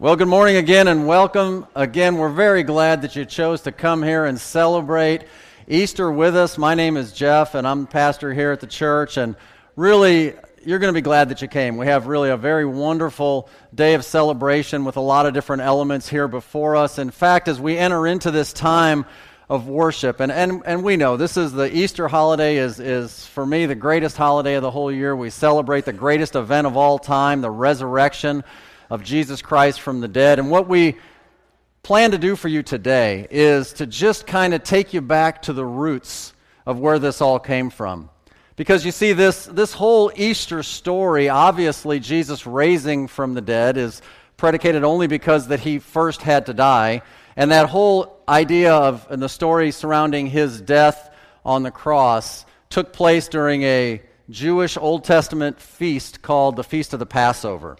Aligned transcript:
Well, 0.00 0.14
good 0.14 0.28
morning 0.28 0.54
again 0.54 0.86
and 0.86 1.08
welcome. 1.08 1.66
Again, 1.74 2.18
we're 2.18 2.28
very 2.28 2.62
glad 2.62 3.02
that 3.02 3.16
you 3.16 3.24
chose 3.24 3.62
to 3.62 3.72
come 3.72 4.00
here 4.00 4.26
and 4.26 4.40
celebrate 4.40 5.24
Easter 5.66 6.08
with 6.12 6.36
us. 6.36 6.56
My 6.56 6.76
name 6.76 6.96
is 6.96 7.10
Jeff 7.10 7.56
and 7.56 7.66
I'm 7.66 7.88
pastor 7.88 8.32
here 8.32 8.52
at 8.52 8.60
the 8.60 8.68
church 8.68 9.16
and 9.16 9.34
really 9.74 10.34
you're 10.64 10.78
going 10.78 10.94
to 10.94 10.96
be 10.96 11.02
glad 11.02 11.30
that 11.30 11.42
you 11.42 11.48
came. 11.48 11.76
We 11.76 11.86
have 11.86 12.06
really 12.06 12.30
a 12.30 12.36
very 12.36 12.64
wonderful 12.64 13.48
day 13.74 13.94
of 13.94 14.04
celebration 14.04 14.84
with 14.84 14.96
a 14.96 15.00
lot 15.00 15.26
of 15.26 15.34
different 15.34 15.62
elements 15.62 16.08
here 16.08 16.28
before 16.28 16.76
us. 16.76 17.00
In 17.00 17.10
fact, 17.10 17.48
as 17.48 17.58
we 17.58 17.76
enter 17.76 18.06
into 18.06 18.30
this 18.30 18.52
time 18.52 19.04
of 19.50 19.66
worship, 19.66 20.20
and, 20.20 20.30
and, 20.30 20.62
and 20.64 20.84
we 20.84 20.96
know 20.96 21.16
this 21.16 21.36
is 21.36 21.50
the 21.50 21.76
Easter 21.76 22.06
holiday 22.06 22.58
is, 22.58 22.78
is 22.78 23.26
for 23.26 23.44
me 23.44 23.66
the 23.66 23.74
greatest 23.74 24.16
holiday 24.16 24.54
of 24.54 24.62
the 24.62 24.70
whole 24.70 24.92
year. 24.92 25.16
We 25.16 25.30
celebrate 25.30 25.86
the 25.86 25.92
greatest 25.92 26.36
event 26.36 26.68
of 26.68 26.76
all 26.76 27.00
time, 27.00 27.40
the 27.40 27.50
resurrection 27.50 28.44
of 28.90 29.02
Jesus 29.02 29.42
Christ 29.42 29.80
from 29.80 30.00
the 30.00 30.08
dead. 30.08 30.38
And 30.38 30.50
what 30.50 30.68
we 30.68 30.96
plan 31.82 32.10
to 32.10 32.18
do 32.18 32.36
for 32.36 32.48
you 32.48 32.62
today 32.62 33.26
is 33.30 33.72
to 33.74 33.86
just 33.86 34.26
kind 34.26 34.54
of 34.54 34.62
take 34.62 34.92
you 34.92 35.00
back 35.00 35.42
to 35.42 35.52
the 35.52 35.64
roots 35.64 36.32
of 36.66 36.78
where 36.78 36.98
this 36.98 37.20
all 37.20 37.38
came 37.38 37.70
from. 37.70 38.10
Because 38.56 38.84
you 38.84 38.90
see, 38.90 39.12
this, 39.12 39.46
this 39.46 39.72
whole 39.72 40.10
Easter 40.16 40.62
story, 40.62 41.28
obviously, 41.28 42.00
Jesus 42.00 42.46
raising 42.46 43.06
from 43.06 43.34
the 43.34 43.40
dead, 43.40 43.76
is 43.76 44.02
predicated 44.36 44.84
only 44.84 45.06
because 45.06 45.48
that 45.48 45.60
he 45.60 45.78
first 45.78 46.22
had 46.22 46.46
to 46.46 46.54
die. 46.54 47.02
And 47.36 47.52
that 47.52 47.68
whole 47.68 48.20
idea 48.28 48.74
of 48.74 49.06
and 49.10 49.22
the 49.22 49.28
story 49.28 49.70
surrounding 49.70 50.26
his 50.26 50.60
death 50.60 51.14
on 51.44 51.62
the 51.62 51.70
cross 51.70 52.44
took 52.68 52.92
place 52.92 53.28
during 53.28 53.62
a 53.62 54.02
Jewish 54.28 54.76
Old 54.76 55.04
Testament 55.04 55.60
feast 55.60 56.20
called 56.20 56.56
the 56.56 56.64
Feast 56.64 56.92
of 56.92 56.98
the 56.98 57.06
Passover. 57.06 57.76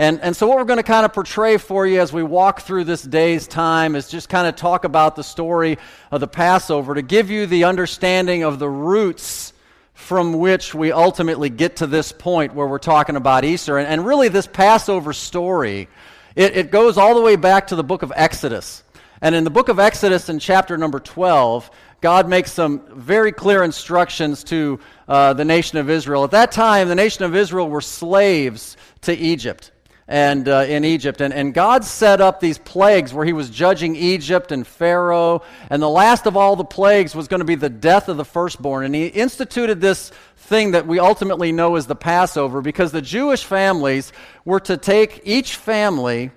And, 0.00 0.18
and 0.22 0.34
so, 0.34 0.46
what 0.46 0.56
we're 0.56 0.64
going 0.64 0.78
to 0.78 0.82
kind 0.82 1.04
of 1.04 1.12
portray 1.12 1.58
for 1.58 1.86
you 1.86 2.00
as 2.00 2.10
we 2.10 2.22
walk 2.22 2.62
through 2.62 2.84
this 2.84 3.02
day's 3.02 3.46
time 3.46 3.94
is 3.94 4.08
just 4.08 4.30
kind 4.30 4.46
of 4.46 4.56
talk 4.56 4.84
about 4.84 5.14
the 5.14 5.22
story 5.22 5.76
of 6.10 6.20
the 6.20 6.26
Passover 6.26 6.94
to 6.94 7.02
give 7.02 7.30
you 7.30 7.44
the 7.44 7.64
understanding 7.64 8.42
of 8.42 8.58
the 8.58 8.66
roots 8.66 9.52
from 9.92 10.38
which 10.38 10.74
we 10.74 10.90
ultimately 10.90 11.50
get 11.50 11.76
to 11.76 11.86
this 11.86 12.12
point 12.12 12.54
where 12.54 12.66
we're 12.66 12.78
talking 12.78 13.14
about 13.14 13.44
Easter. 13.44 13.76
And, 13.76 13.86
and 13.86 14.06
really, 14.06 14.28
this 14.28 14.46
Passover 14.46 15.12
story, 15.12 15.86
it, 16.34 16.56
it 16.56 16.70
goes 16.70 16.96
all 16.96 17.14
the 17.14 17.20
way 17.20 17.36
back 17.36 17.66
to 17.66 17.76
the 17.76 17.84
book 17.84 18.00
of 18.00 18.10
Exodus. 18.16 18.82
And 19.20 19.34
in 19.34 19.44
the 19.44 19.50
book 19.50 19.68
of 19.68 19.78
Exodus, 19.78 20.30
in 20.30 20.38
chapter 20.38 20.78
number 20.78 21.00
12, 21.00 21.70
God 22.00 22.26
makes 22.26 22.52
some 22.52 22.80
very 22.88 23.32
clear 23.32 23.62
instructions 23.62 24.44
to 24.44 24.80
uh, 25.06 25.34
the 25.34 25.44
nation 25.44 25.76
of 25.76 25.90
Israel. 25.90 26.24
At 26.24 26.30
that 26.30 26.52
time, 26.52 26.88
the 26.88 26.94
nation 26.94 27.26
of 27.26 27.36
Israel 27.36 27.68
were 27.68 27.82
slaves 27.82 28.78
to 29.02 29.14
Egypt 29.14 29.72
and 30.10 30.48
uh, 30.48 30.66
in 30.68 30.84
Egypt. 30.84 31.20
And, 31.20 31.32
and 31.32 31.54
God 31.54 31.84
set 31.84 32.20
up 32.20 32.40
these 32.40 32.58
plagues 32.58 33.14
where 33.14 33.24
he 33.24 33.32
was 33.32 33.48
judging 33.48 33.94
Egypt 33.94 34.50
and 34.50 34.66
Pharaoh. 34.66 35.42
And 35.70 35.80
the 35.80 35.88
last 35.88 36.26
of 36.26 36.36
all 36.36 36.56
the 36.56 36.64
plagues 36.64 37.14
was 37.14 37.28
going 37.28 37.38
to 37.38 37.44
be 37.44 37.54
the 37.54 37.70
death 37.70 38.08
of 38.08 38.16
the 38.16 38.24
firstborn. 38.24 38.84
And 38.84 38.92
he 38.92 39.06
instituted 39.06 39.80
this 39.80 40.10
thing 40.36 40.72
that 40.72 40.88
we 40.88 40.98
ultimately 40.98 41.52
know 41.52 41.76
as 41.76 41.86
the 41.86 41.94
Passover 41.94 42.60
because 42.60 42.90
the 42.90 43.00
Jewish 43.00 43.44
families 43.44 44.12
were 44.44 44.58
to 44.58 44.76
take 44.76 45.20
each 45.24 45.54
family 45.54 46.32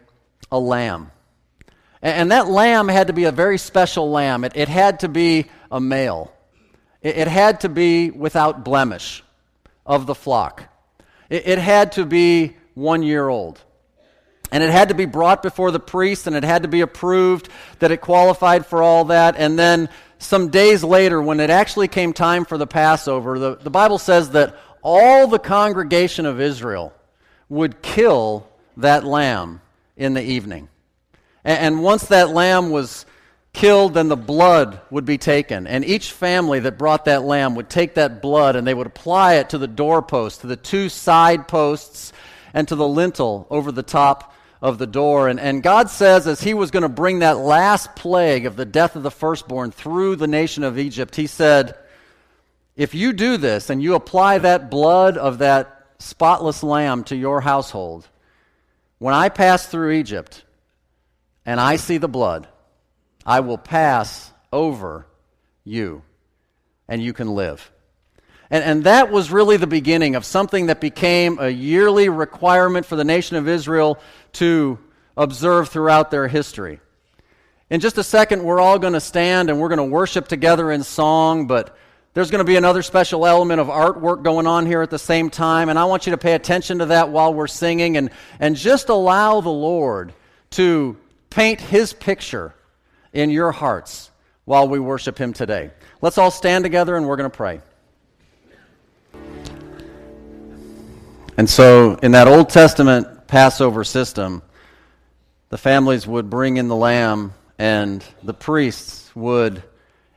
a 0.52 0.60
lamb. 0.60 1.10
And, 2.04 2.16
and 2.16 2.32
that 2.32 2.48
lamb 2.48 2.88
had 2.90 3.08
to 3.08 3.14
be 3.14 3.24
a 3.24 3.32
very 3.32 3.58
special 3.58 4.12
lamb, 4.12 4.44
it, 4.44 4.52
it 4.56 4.70
had 4.70 5.00
to 5.00 5.10
be 5.10 5.46
a 5.72 5.82
male, 5.82 6.32
it, 7.02 7.18
it 7.18 7.28
had 7.28 7.62
to 7.62 7.70
be 7.70 8.12
without 8.12 8.64
blemish 8.64 9.24
of 9.84 10.06
the 10.06 10.14
flock. 10.14 10.66
It, 11.28 11.48
it 11.48 11.58
had 11.58 11.94
to 11.94 12.06
be 12.06 12.56
one 12.74 13.04
year 13.04 13.28
old. 13.28 13.62
And 14.52 14.64
it 14.64 14.70
had 14.70 14.90
to 14.90 14.96
be 14.96 15.06
brought 15.06 15.42
before 15.42 15.72
the 15.72 15.80
priest, 15.80 16.28
and 16.28 16.36
it 16.36 16.44
had 16.44 16.62
to 16.62 16.68
be 16.68 16.82
approved 16.82 17.50
that 17.80 17.92
it 17.92 18.02
qualified 18.02 18.68
for 18.68 18.84
all 18.84 19.06
that. 19.06 19.36
And 19.36 19.58
then 19.58 19.90
some 20.20 20.50
days 20.50 20.84
later, 20.84 21.22
when 21.22 21.40
it 21.40 21.50
actually 21.50 21.88
came 21.88 22.14
time 22.14 22.46
for 22.46 22.58
the 22.58 22.68
Passover, 22.68 23.40
the, 23.40 23.56
the 23.56 23.72
Bible 23.72 23.98
says 23.98 24.30
that 24.32 24.56
all 24.84 25.28
the 25.28 25.40
congregation 25.40 26.28
of 26.28 26.40
Israel 26.40 26.94
would 27.50 27.82
kill 27.82 28.48
that 28.78 29.04
lamb 29.04 29.60
in 29.98 30.14
the 30.14 30.24
evening. 30.24 30.70
And, 31.44 31.60
and 31.60 31.84
once 31.84 32.06
that 32.08 32.30
lamb 32.30 32.70
was 32.70 33.08
killed, 33.54 33.94
then 33.94 34.08
the 34.08 34.16
blood 34.16 34.82
would 34.90 35.06
be 35.06 35.18
taken. 35.18 35.68
And 35.68 35.86
each 35.86 36.12
family 36.12 36.60
that 36.60 36.78
brought 36.78 37.06
that 37.06 37.24
lamb 37.24 37.56
would 37.56 37.70
take 37.70 37.96
that 37.96 38.22
blood 38.22 38.56
and 38.56 38.68
they 38.68 38.74
would 38.74 38.88
apply 38.88 39.36
it 39.36 39.50
to 39.50 39.58
the 39.58 39.68
doorpost, 39.68 40.42
to 40.42 40.48
the 40.48 40.56
two 40.56 40.90
side 40.90 41.48
posts 41.48 42.14
and 42.54 42.68
to 42.68 42.76
the 42.76 42.88
lintel 42.88 43.48
over 43.50 43.72
the 43.72 43.84
top 43.84 44.34
of 44.62 44.78
the 44.78 44.88
door. 44.88 45.28
And, 45.28 45.40
and 45.40 45.62
God 45.62 45.90
says, 45.90 46.26
as 46.28 46.42
He 46.42 46.54
was 46.54 46.72
going 46.72 46.84
to 46.84 46.90
bring 46.90 47.20
that 47.20 47.38
last 47.38 47.96
plague 47.96 48.46
of 48.46 48.56
the 48.56 48.66
death 48.66 48.96
of 48.96 49.04
the 49.04 49.12
firstborn 49.12 49.72
through 49.72 50.16
the 50.16 50.28
nation 50.28 50.64
of 50.64 50.80
Egypt, 50.80 51.16
He 51.16 51.28
said, 51.28 51.76
If 52.76 52.96
you 52.96 53.12
do 53.12 53.38
this 53.38 53.70
and 53.70 53.84
you 53.84 53.96
apply 53.96 54.38
that 54.40 54.72
blood 54.72 55.18
of 55.18 55.40
that 55.40 55.88
spotless 56.00 56.64
lamb 56.64 57.04
to 57.06 57.16
your 57.16 57.42
household, 57.42 58.08
when 59.00 59.14
I 59.14 59.30
pass 59.30 59.66
through 59.66 59.92
Egypt 59.92 60.46
and 61.46 61.60
I 61.60 61.76
see 61.76 61.98
the 61.98 62.08
blood, 62.08 62.48
I 63.26 63.42
will 63.42 63.58
pass 63.58 64.32
over 64.52 65.08
you 65.66 66.04
and 66.88 67.02
you 67.02 67.12
can 67.12 67.36
live. 67.36 67.72
And, 68.54 68.64
and 68.64 68.84
that 68.84 69.10
was 69.10 69.32
really 69.32 69.58
the 69.58 69.66
beginning 69.66 70.14
of 70.14 70.24
something 70.24 70.68
that 70.68 70.80
became 70.80 71.40
a 71.40 71.50
yearly 71.50 72.08
requirement 72.08 72.86
for 72.86 72.96
the 72.96 73.04
nation 73.04 73.36
of 73.36 73.48
Israel 73.48 74.00
to 74.34 74.78
observe 75.18 75.70
throughout 75.70 76.12
their 76.12 76.28
history. 76.28 76.80
In 77.72 77.80
just 77.80 77.98
a 77.98 78.04
second, 78.04 78.44
we're 78.44 78.62
all 78.62 78.78
going 78.78 78.94
to 78.94 79.02
stand 79.02 79.50
and 79.50 79.60
we're 79.60 79.70
going 79.70 79.78
to 79.80 79.84
worship 79.84 80.28
together 80.28 80.72
in 80.72 80.84
song, 80.84 81.48
but 81.48 81.76
there's 82.14 82.30
going 82.30 82.46
to 82.46 82.48
be 82.48 82.56
another 82.56 82.84
special 82.84 83.26
element 83.26 83.60
of 83.60 83.70
artwork 83.70 84.22
going 84.22 84.46
on 84.46 84.68
here 84.68 84.84
at 84.84 84.92
the 84.92 85.00
same 85.00 85.32
time, 85.32 85.70
and 85.70 85.80
I 85.80 85.86
want 85.86 86.06
you 86.06 86.12
to 86.12 86.18
pay 86.20 86.34
attention 86.34 86.78
to 86.78 86.86
that 86.86 87.10
while 87.10 87.34
we're 87.34 87.48
singing 87.48 87.98
and, 87.98 88.12
and 88.40 88.56
just 88.56 88.90
allow 88.90 89.42
the 89.42 89.50
Lord 89.50 90.14
to 90.52 90.96
paint 91.32 91.60
His 91.60 91.92
picture 91.92 92.54
in 93.14 93.32
your 93.32 93.52
hearts 93.52 94.12
while 94.46 94.68
we 94.68 94.78
worship 94.78 95.18
Him 95.18 95.34
today. 95.34 95.72
Let's 96.02 96.20
all 96.20 96.30
stand 96.30 96.64
together 96.64 96.96
and 96.96 97.08
we're 97.08 97.18
going 97.18 97.32
to 97.32 97.36
pray. 97.36 97.60
And 101.36 101.50
so, 101.50 101.96
in 101.96 102.12
that 102.12 102.28
Old 102.28 102.50
Testament 102.50 103.28
Passover 103.28 103.84
system, 103.84 104.44
the 105.50 105.58
families 105.58 106.06
would 106.06 106.30
bring 106.30 106.58
in 106.58 106.68
the 106.68 106.76
lamb, 106.76 107.34
and 107.58 108.06
the 108.22 108.36
priests 108.36 109.16
would 109.16 109.64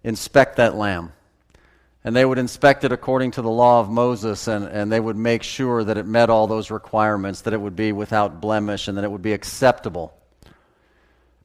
inspect 0.05 0.57
that 0.57 0.75
lamb. 0.75 1.13
And 2.05 2.15
they 2.15 2.25
would 2.25 2.37
inspect 2.37 2.85
it 2.85 2.93
according 2.93 3.31
to 3.33 3.43
the 3.43 3.49
law 3.49 3.81
of 3.81 3.89
Moses, 3.89 4.47
and, 4.47 4.67
and 4.67 4.93
they 4.93 5.01
would 5.01 5.17
make 5.17 5.43
sure 5.43 5.83
that 5.85 5.97
it 5.97 6.07
met 6.07 6.29
all 6.29 6.47
those 6.47 6.71
requirements, 6.71 7.41
that 7.43 7.55
it 7.55 7.61
would 7.61 7.77
be 7.77 7.93
without 7.93 8.43
blemish, 8.43 8.87
and 8.87 8.99
that 8.99 9.05
it 9.05 9.11
would 9.11 9.23
be 9.23 9.33
acceptable. 9.33 10.15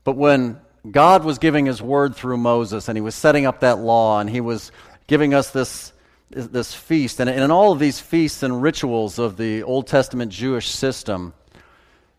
But 0.03 0.17
when 0.17 0.59
God 0.89 1.23
was 1.23 1.38
giving 1.38 1.65
his 1.65 1.81
word 1.81 2.13
through 2.13 2.38
Moses, 2.38 2.89
and 2.89 2.97
he 2.97 3.01
was 3.01 3.15
setting 3.15 3.45
up 3.45 3.61
that 3.61 3.79
law, 3.79 4.19
and 4.19 4.29
he 4.29 4.41
was 4.41 4.69
giving 5.07 5.33
us 5.33 5.51
this 5.51 5.93
this 6.31 6.74
feast, 6.74 7.19
and 7.19 7.30
in 7.30 7.52
all 7.52 7.72
of 7.72 7.80
these 7.80 8.00
feasts 8.00 8.44
and 8.44 8.62
rituals 8.62 9.19
of 9.19 9.38
the 9.38 9.64
Old 9.64 9.88
Testament 9.88 10.31
Jewish 10.31 10.69
system, 10.69 11.34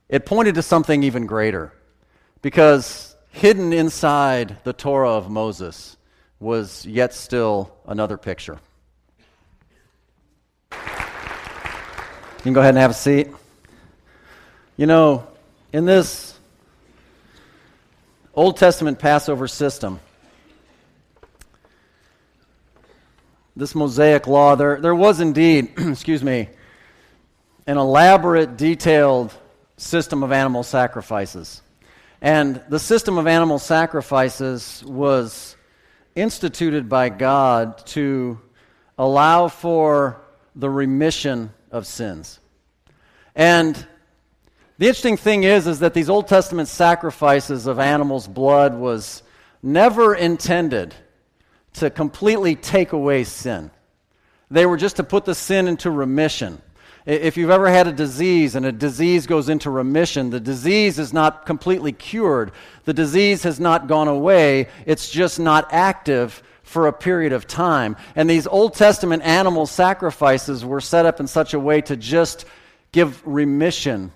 it 0.09 0.27
pointed 0.27 0.55
to 0.57 0.63
something 0.63 1.03
even 1.03 1.27
greater. 1.27 1.73
Because 2.43 3.17
hidden 3.31 3.73
inside 3.73 4.57
the 4.65 4.73
Torah 4.73 5.13
of 5.13 5.31
Moses 5.31 5.97
was 6.41 6.85
yet 6.85 7.15
still 7.15 7.73
another 7.87 8.19
picture. 8.19 8.59
You 10.73 10.79
can 12.43 12.53
go 12.53 12.61
ahead 12.61 12.71
and 12.71 12.79
have 12.79 12.91
a 12.91 12.95
seat. 12.95 13.29
You 14.77 14.87
know, 14.87 15.29
in 15.73 15.85
this 15.85 16.37
Old 18.35 18.57
Testament 18.57 18.99
Passover 18.99 19.47
system, 19.47 20.01
this 23.55 23.75
Mosaic 23.75 24.27
law, 24.27 24.55
there, 24.55 24.81
there 24.81 24.95
was 24.95 25.21
indeed, 25.21 25.73
excuse 25.77 26.23
me, 26.23 26.49
an 27.67 27.77
elaborate, 27.77 28.57
detailed 28.57 29.35
system 29.77 30.23
of 30.23 30.33
animal 30.33 30.63
sacrifices. 30.63 31.63
And 32.21 32.63
the 32.69 32.79
system 32.79 33.19
of 33.19 33.27
animal 33.27 33.59
sacrifices 33.59 34.83
was 34.87 35.57
instituted 36.15 36.89
by 36.89 37.09
God 37.09 37.85
to 37.89 38.41
allow 38.99 39.49
for 39.49 40.21
the 40.55 40.71
remission 40.71 41.53
of 41.71 41.87
sins. 41.87 42.39
And 43.35 43.75
the 44.79 44.87
interesting 44.87 45.17
thing 45.17 45.45
is, 45.45 45.67
is 45.67 45.81
that 45.81 45.95
these 45.95 46.11
Old 46.11 46.29
Testament 46.29 46.69
sacrifices 46.69 47.67
of 47.67 47.79
animals' 47.79 48.29
blood 48.29 48.75
was 48.75 49.23
never 49.63 50.15
intended 50.15 50.95
to 51.75 51.91
completely 51.91 52.55
take 52.55 52.93
away 52.93 53.25
sin. 53.25 53.71
They 54.51 54.67
were 54.67 54.77
just 54.77 54.97
to 54.97 55.05
put 55.05 55.25
the 55.25 55.35
sin 55.35 55.69
into 55.69 55.91
remission. 55.91 56.61
If 57.05 57.37
you've 57.37 57.51
ever 57.51 57.69
had 57.69 57.89
a 57.89 57.93
disease 57.93 58.55
and 58.55 58.65
a 58.65 58.71
disease 58.71 59.27
goes 59.27 59.49
into 59.49 59.71
remission, 59.71 60.31
the 60.31 60.39
disease 60.39 60.99
is 60.99 61.13
not 61.13 61.47
completely 61.47 61.93
cured. 61.93 62.53
The 62.85 62.95
disease 62.95 63.43
has 63.43 63.59
not 63.59 63.89
gone 63.89 64.09
away. 64.09 64.69
It's 64.87 65.11
just 65.11 65.41
not 65.41 65.73
active 65.73 66.43
for 66.63 66.87
a 66.87 66.93
period 66.93 67.33
of 67.33 67.47
time. 67.47 67.97
And 68.15 68.31
these 68.31 68.47
Old 68.47 68.75
Testament 68.75 69.25
animal 69.25 69.67
sacrifices 69.67 70.65
were 70.65 70.81
set 70.81 71.05
up 71.05 71.19
in 71.19 71.27
such 71.27 71.55
a 71.55 71.59
way 71.59 71.81
to 71.83 71.97
just 71.97 72.45
give 72.93 73.21
remission 73.27 74.13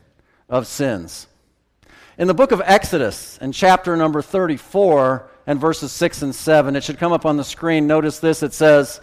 of 0.48 0.66
sins. 0.66 1.26
In 2.18 2.28
the 2.28 2.34
book 2.34 2.52
of 2.52 2.62
Exodus, 2.64 3.36
in 3.38 3.52
chapter 3.52 3.96
number 3.96 4.22
34 4.22 5.28
and 5.46 5.60
verses 5.60 5.92
6 5.92 6.22
and 6.22 6.34
7, 6.34 6.74
it 6.74 6.82
should 6.82 6.98
come 6.98 7.12
up 7.12 7.24
on 7.24 7.36
the 7.36 7.44
screen. 7.44 7.86
Notice 7.86 8.18
this. 8.18 8.42
It 8.42 8.52
says, 8.52 9.00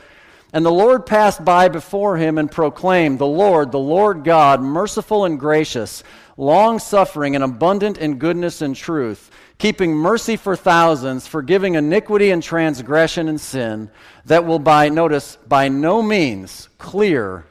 And 0.52 0.66
the 0.66 0.72
Lord 0.72 1.06
passed 1.06 1.44
by 1.44 1.70
before 1.70 2.18
him 2.18 2.38
and 2.38 2.52
proclaimed, 2.52 3.20
The 3.20 3.26
Lord, 3.26 3.72
the 3.72 3.80
Lord 3.80 4.24
God, 4.24 4.62
merciful 4.62 5.24
and 5.24 5.40
gracious, 5.40 6.04
long 6.36 6.80
suffering 6.80 7.36
and 7.36 7.44
abundant 7.44 7.98
in 7.98 8.18
goodness 8.18 8.62
and 8.62 8.76
truth, 8.76 9.32
keeping 9.58 9.94
mercy 9.94 10.36
for 10.36 10.58
thousands, 10.58 11.28
forgiving 11.28 11.76
iniquity 11.76 12.32
and 12.32 12.44
transgression 12.44 13.30
and 13.30 13.40
sin, 13.40 13.90
that 14.26 14.46
will 14.46 14.60
by, 14.60 14.90
notice, 14.90 15.38
by 15.48 15.70
no 15.70 16.02
means 16.02 16.68
clear 16.78 17.46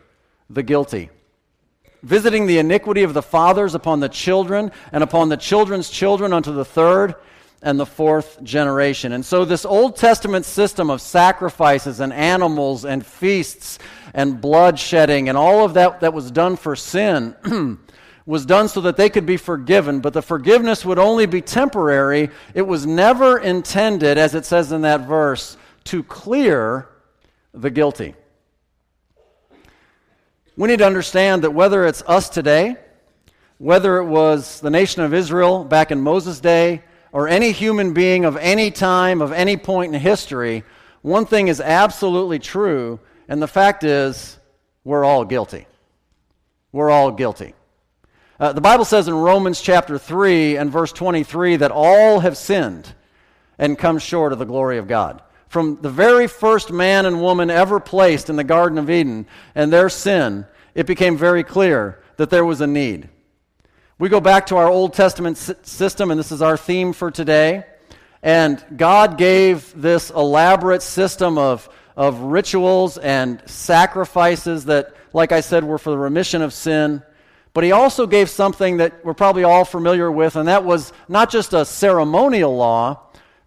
the 0.51 0.63
guilty. 0.63 1.09
Visiting 2.03 2.47
the 2.47 2.59
iniquity 2.59 3.05
of 3.05 3.15
the 3.15 3.23
fathers 3.23 3.75
upon 3.75 4.01
the 4.01 4.09
children, 4.09 4.71
and 4.91 5.03
upon 5.03 5.31
the 5.31 5.37
children's 5.37 5.89
children 5.89 6.35
unto 6.35 6.53
the 6.53 6.65
third 6.65 7.15
and 7.63 7.79
the 7.79 7.87
fourth 7.87 8.43
generation. 8.43 9.13
And 9.13 9.25
so, 9.25 9.45
this 9.45 9.65
Old 9.65 9.97
Testament 9.97 10.45
system 10.45 10.91
of 10.91 11.01
sacrifices 11.01 12.01
and 12.01 12.13
animals 12.13 12.85
and 12.85 13.07
feasts 13.07 13.79
and 14.13 14.41
bloodshedding 14.41 15.29
and 15.29 15.39
all 15.39 15.65
of 15.65 15.75
that 15.75 16.01
that 16.01 16.13
was 16.13 16.31
done 16.31 16.57
for 16.57 16.77
sin. 16.77 17.37
was 18.27 18.47
done 18.47 18.69
so 18.69 18.81
that 18.83 18.97
they 18.97 19.11
could 19.11 19.27
be 19.27 19.37
forgiven, 19.37 20.01
but 20.01 20.13
the 20.13 20.23
forgiveness 20.23 20.85
would 20.85 20.99
only 20.99 21.27
be 21.27 21.41
temporary. 21.41 22.31
It 22.55 22.63
was 22.63 22.87
never 22.87 23.39
intended, 23.39 24.17
as 24.17 24.37
it 24.37 24.45
says 24.45 24.71
in 24.71 24.83
that 24.83 25.09
verse, 25.09 25.57
to 25.85 26.05
clear 26.05 26.89
the 27.53 27.71
guilty. 27.71 28.15
We 30.57 30.69
need 30.69 30.79
to 30.79 30.87
understand 30.87 31.43
that 31.43 31.51
whether 31.51 31.85
it's 31.85 32.03
us 32.03 32.29
today, 32.29 32.77
whether 33.59 33.99
it 33.99 34.07
was 34.07 34.61
the 34.61 34.71
nation 34.71 35.03
of 35.03 35.15
Israel 35.15 35.65
back 35.65 35.91
in 35.91 36.01
Moses' 36.01 36.41
day, 36.41 36.83
or 37.13 37.29
any 37.29 37.53
human 37.53 37.93
being 37.93 38.25
of 38.25 38.37
any 38.39 38.71
time, 38.71 39.23
of 39.23 39.33
any 39.33 39.57
point 39.57 39.95
in 39.95 40.01
history, 40.01 40.65
one 41.03 41.27
thing 41.27 41.49
is 41.49 41.61
absolutely 41.61 42.39
true, 42.39 42.99
and 43.29 43.41
the 43.41 43.49
fact 43.49 43.85
is, 43.85 44.39
we're 44.85 45.05
all 45.05 45.25
guilty. 45.25 45.67
We're 46.73 46.91
all 46.91 47.13
guilty. 47.13 47.55
Uh, 48.41 48.53
the 48.53 48.61
Bible 48.61 48.85
says 48.85 49.07
in 49.07 49.15
Romans 49.15 49.61
chapter 49.61 49.99
3 49.99 50.57
and 50.57 50.73
verse 50.73 50.93
23 50.93 51.57
that 51.57 51.71
all 51.71 52.21
have 52.21 52.37
sinned 52.37 52.93
and 53.59 53.79
come 53.79 53.99
short 53.99 54.33
of 54.33 54.39
the 54.39 54.45
glory 54.45 54.79
of 54.79 54.89
God 54.89 55.23
from 55.53 55.77
the 55.83 55.91
very 55.91 56.27
first 56.27 56.73
man 56.73 57.05
and 57.05 57.21
woman 57.21 57.51
ever 57.51 57.79
placed 57.79 58.31
in 58.31 58.37
the 58.37 58.43
Garden 58.43 58.79
of 58.79 58.89
Eden 58.89 59.27
and 59.55 59.71
their 59.71 59.91
sin, 59.91 60.47
it 60.75 60.87
became 60.87 61.15
very 61.15 61.45
clear 61.45 62.03
that 62.17 62.31
there 62.31 62.47
was 62.47 62.63
a 62.63 62.67
need. 62.67 63.11
We 63.99 64.09
go 64.09 64.21
back 64.21 64.47
to 64.47 64.57
our 64.57 64.69
Old 64.69 64.95
Testament 64.95 65.37
system, 65.37 66.11
and 66.11 66.19
this 66.19 66.33
is 66.33 66.43
our 66.43 66.57
theme 66.57 66.93
for 66.93 67.11
today. 67.11 67.65
And 68.23 68.65
God 68.77 69.19
gave 69.19 69.81
this 69.81 70.11
elaborate 70.11 70.83
system 70.83 71.39
of, 71.39 71.69
of 71.97 72.19
rituals 72.21 72.97
and 72.99 73.43
sacrifices 73.47 74.65
that, 74.65 74.95
like 75.13 75.31
I 75.31 75.41
said, 75.41 75.65
were 75.65 75.79
for 75.79 75.91
the 75.91 75.99
remission 75.99 76.41
of 76.41 76.53
sin. 76.53 77.03
But 77.53 77.65
He 77.65 77.73
also 77.73 78.07
gave 78.07 78.31
something 78.31 78.79
that 78.79 79.05
we're 79.05 79.15
probably 79.15 79.45
all 79.45 79.65
familiar 79.65 80.11
with, 80.11 80.37
and 80.37 80.49
that 80.49 80.65
was 80.65 80.93
not 81.09 81.31
just 81.31 81.53
a 81.53 81.65
ceremonial 81.65 82.57
law, 82.57 83.01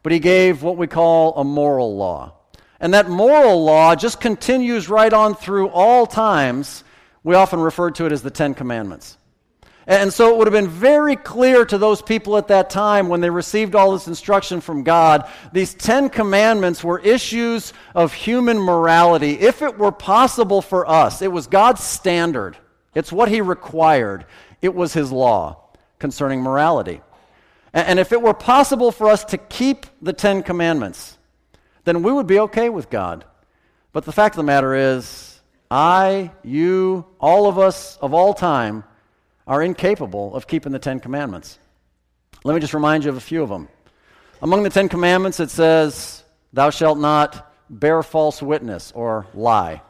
but 0.04 0.12
he 0.12 0.20
gave 0.20 0.62
what 0.62 0.78
we 0.78 0.86
call 0.86 1.36
a 1.36 1.44
moral 1.44 1.98
law. 1.98 2.32
And 2.80 2.94
that 2.94 3.10
moral 3.10 3.64
law 3.64 3.96
just 3.96 4.22
continues 4.22 4.88
right 4.88 5.12
on 5.12 5.34
through 5.34 5.70
all 5.70 6.06
times. 6.06 6.84
We 7.24 7.34
often 7.34 7.60
refer 7.60 7.90
to 7.90 8.06
it 8.06 8.12
as 8.12 8.22
the 8.22 8.30
Ten 8.30 8.54
Commandments. 8.54 9.18
And 9.88 10.12
so 10.12 10.34
it 10.34 10.38
would 10.38 10.48
have 10.48 10.54
been 10.54 10.68
very 10.68 11.16
clear 11.16 11.64
to 11.66 11.78
those 11.78 12.02
people 12.02 12.38
at 12.38 12.48
that 12.48 12.72
time 12.72 13.08
when 13.08 13.22
they 13.22 13.30
received 13.30 13.76
all 13.76 13.92
this 13.92 14.08
instruction 14.08 14.60
from 14.60 14.84
God. 14.84 15.30
These 15.54 15.76
Ten 15.76 16.10
Commandments 16.10 16.84
were 16.84 17.00
issues 17.00 17.72
of 17.94 18.12
human 18.12 18.58
morality. 18.58 19.40
If 19.40 19.62
it 19.62 19.78
were 19.78 19.92
possible 19.92 20.64
for 20.64 20.90
us, 20.90 21.22
it 21.22 21.32
was 21.32 21.46
God's 21.46 21.84
standard, 21.84 22.58
it's 22.96 23.12
what 23.12 23.30
He 23.30 23.42
required, 23.42 24.26
it 24.62 24.74
was 24.74 24.94
His 24.94 25.12
law 25.12 25.70
concerning 26.00 26.42
morality. 26.42 27.02
And 27.72 28.00
if 28.00 28.12
it 28.12 28.22
were 28.22 28.34
possible 28.34 28.92
for 28.92 29.10
us 29.10 29.24
to 29.26 29.38
keep 29.38 29.86
the 30.02 30.14
Ten 30.14 30.42
Commandments, 30.42 31.18
then 31.84 32.02
we 32.02 32.12
would 32.12 32.26
be 32.26 32.40
okay 32.40 32.70
with 32.70 32.90
God. 32.90 33.26
But 33.92 34.06
the 34.06 34.12
fact 34.12 34.34
of 34.34 34.38
the 34.38 34.44
matter 34.44 34.74
is, 34.74 35.42
I, 35.70 36.32
you, 36.44 37.06
all 37.20 37.48
of 37.48 37.60
us 37.60 37.98
of 37.98 38.14
all 38.14 38.34
time 38.34 38.84
are 39.48 39.62
incapable 39.62 40.36
of 40.36 40.48
keeping 40.48 40.72
the 40.72 40.80
Ten 40.80 41.00
Commandments. 41.00 41.60
Let 42.44 42.54
me 42.54 42.60
just 42.60 42.74
remind 42.74 43.04
you 43.04 43.10
of 43.10 43.18
a 43.18 43.22
few 43.22 43.44
of 43.44 43.50
them. 43.50 43.68
Among 44.42 44.64
the 44.64 44.70
Ten 44.70 44.90
Commandments, 44.90 45.40
it 45.40 45.50
says, 45.50 46.24
Thou 46.54 46.70
shalt 46.70 46.98
not 46.98 47.54
bear 47.70 48.04
false 48.04 48.42
witness 48.42 48.92
or 48.96 49.28
lie. 49.34 49.82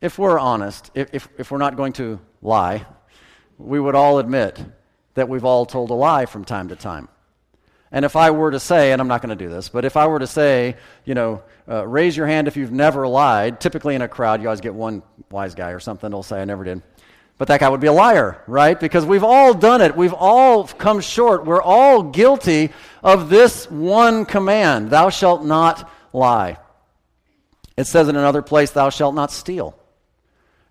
If 0.00 0.18
we're 0.18 0.38
honest, 0.38 0.90
if, 0.94 1.14
if, 1.14 1.28
if 1.38 1.50
we're 1.50 1.58
not 1.58 1.76
going 1.76 1.92
to 1.94 2.20
lie, 2.40 2.84
we 3.58 3.78
would 3.78 3.94
all 3.94 4.18
admit 4.18 4.62
that 5.14 5.28
we've 5.28 5.44
all 5.44 5.66
told 5.66 5.90
a 5.90 5.94
lie 5.94 6.26
from 6.26 6.44
time 6.44 6.68
to 6.68 6.76
time. 6.76 7.08
And 7.92 8.04
if 8.06 8.16
I 8.16 8.30
were 8.30 8.50
to 8.50 8.58
say, 8.58 8.92
and 8.92 9.00
I'm 9.02 9.08
not 9.08 9.20
going 9.20 9.36
to 9.36 9.44
do 9.44 9.50
this, 9.50 9.68
but 9.68 9.84
if 9.84 9.98
I 9.98 10.06
were 10.06 10.18
to 10.18 10.26
say, 10.26 10.76
you 11.04 11.14
know, 11.14 11.42
uh, 11.68 11.86
raise 11.86 12.16
your 12.16 12.26
hand 12.26 12.48
if 12.48 12.56
you've 12.56 12.72
never 12.72 13.06
lied, 13.06 13.60
typically 13.60 13.94
in 13.94 14.00
a 14.00 14.08
crowd, 14.08 14.40
you 14.40 14.48
always 14.48 14.62
get 14.62 14.74
one 14.74 15.02
wise 15.30 15.54
guy 15.54 15.70
or 15.70 15.78
something 15.78 16.08
that'll 16.08 16.22
say, 16.22 16.40
I 16.40 16.46
never 16.46 16.64
did. 16.64 16.82
But 17.38 17.48
that 17.48 17.60
guy 17.60 17.68
would 17.68 17.80
be 17.80 17.88
a 17.88 17.92
liar, 17.92 18.42
right? 18.46 18.78
Because 18.78 19.04
we've 19.04 19.24
all 19.24 19.54
done 19.54 19.80
it. 19.80 19.96
We've 19.96 20.14
all 20.14 20.64
come 20.64 21.00
short. 21.00 21.44
We're 21.44 21.62
all 21.62 22.02
guilty 22.02 22.70
of 23.02 23.30
this 23.30 23.70
one 23.70 24.26
command 24.26 24.90
Thou 24.90 25.10
shalt 25.10 25.44
not 25.44 25.90
lie. 26.12 26.58
It 27.76 27.84
says 27.84 28.08
in 28.08 28.16
another 28.16 28.42
place, 28.42 28.70
Thou 28.70 28.90
shalt 28.90 29.14
not 29.14 29.32
steal. 29.32 29.76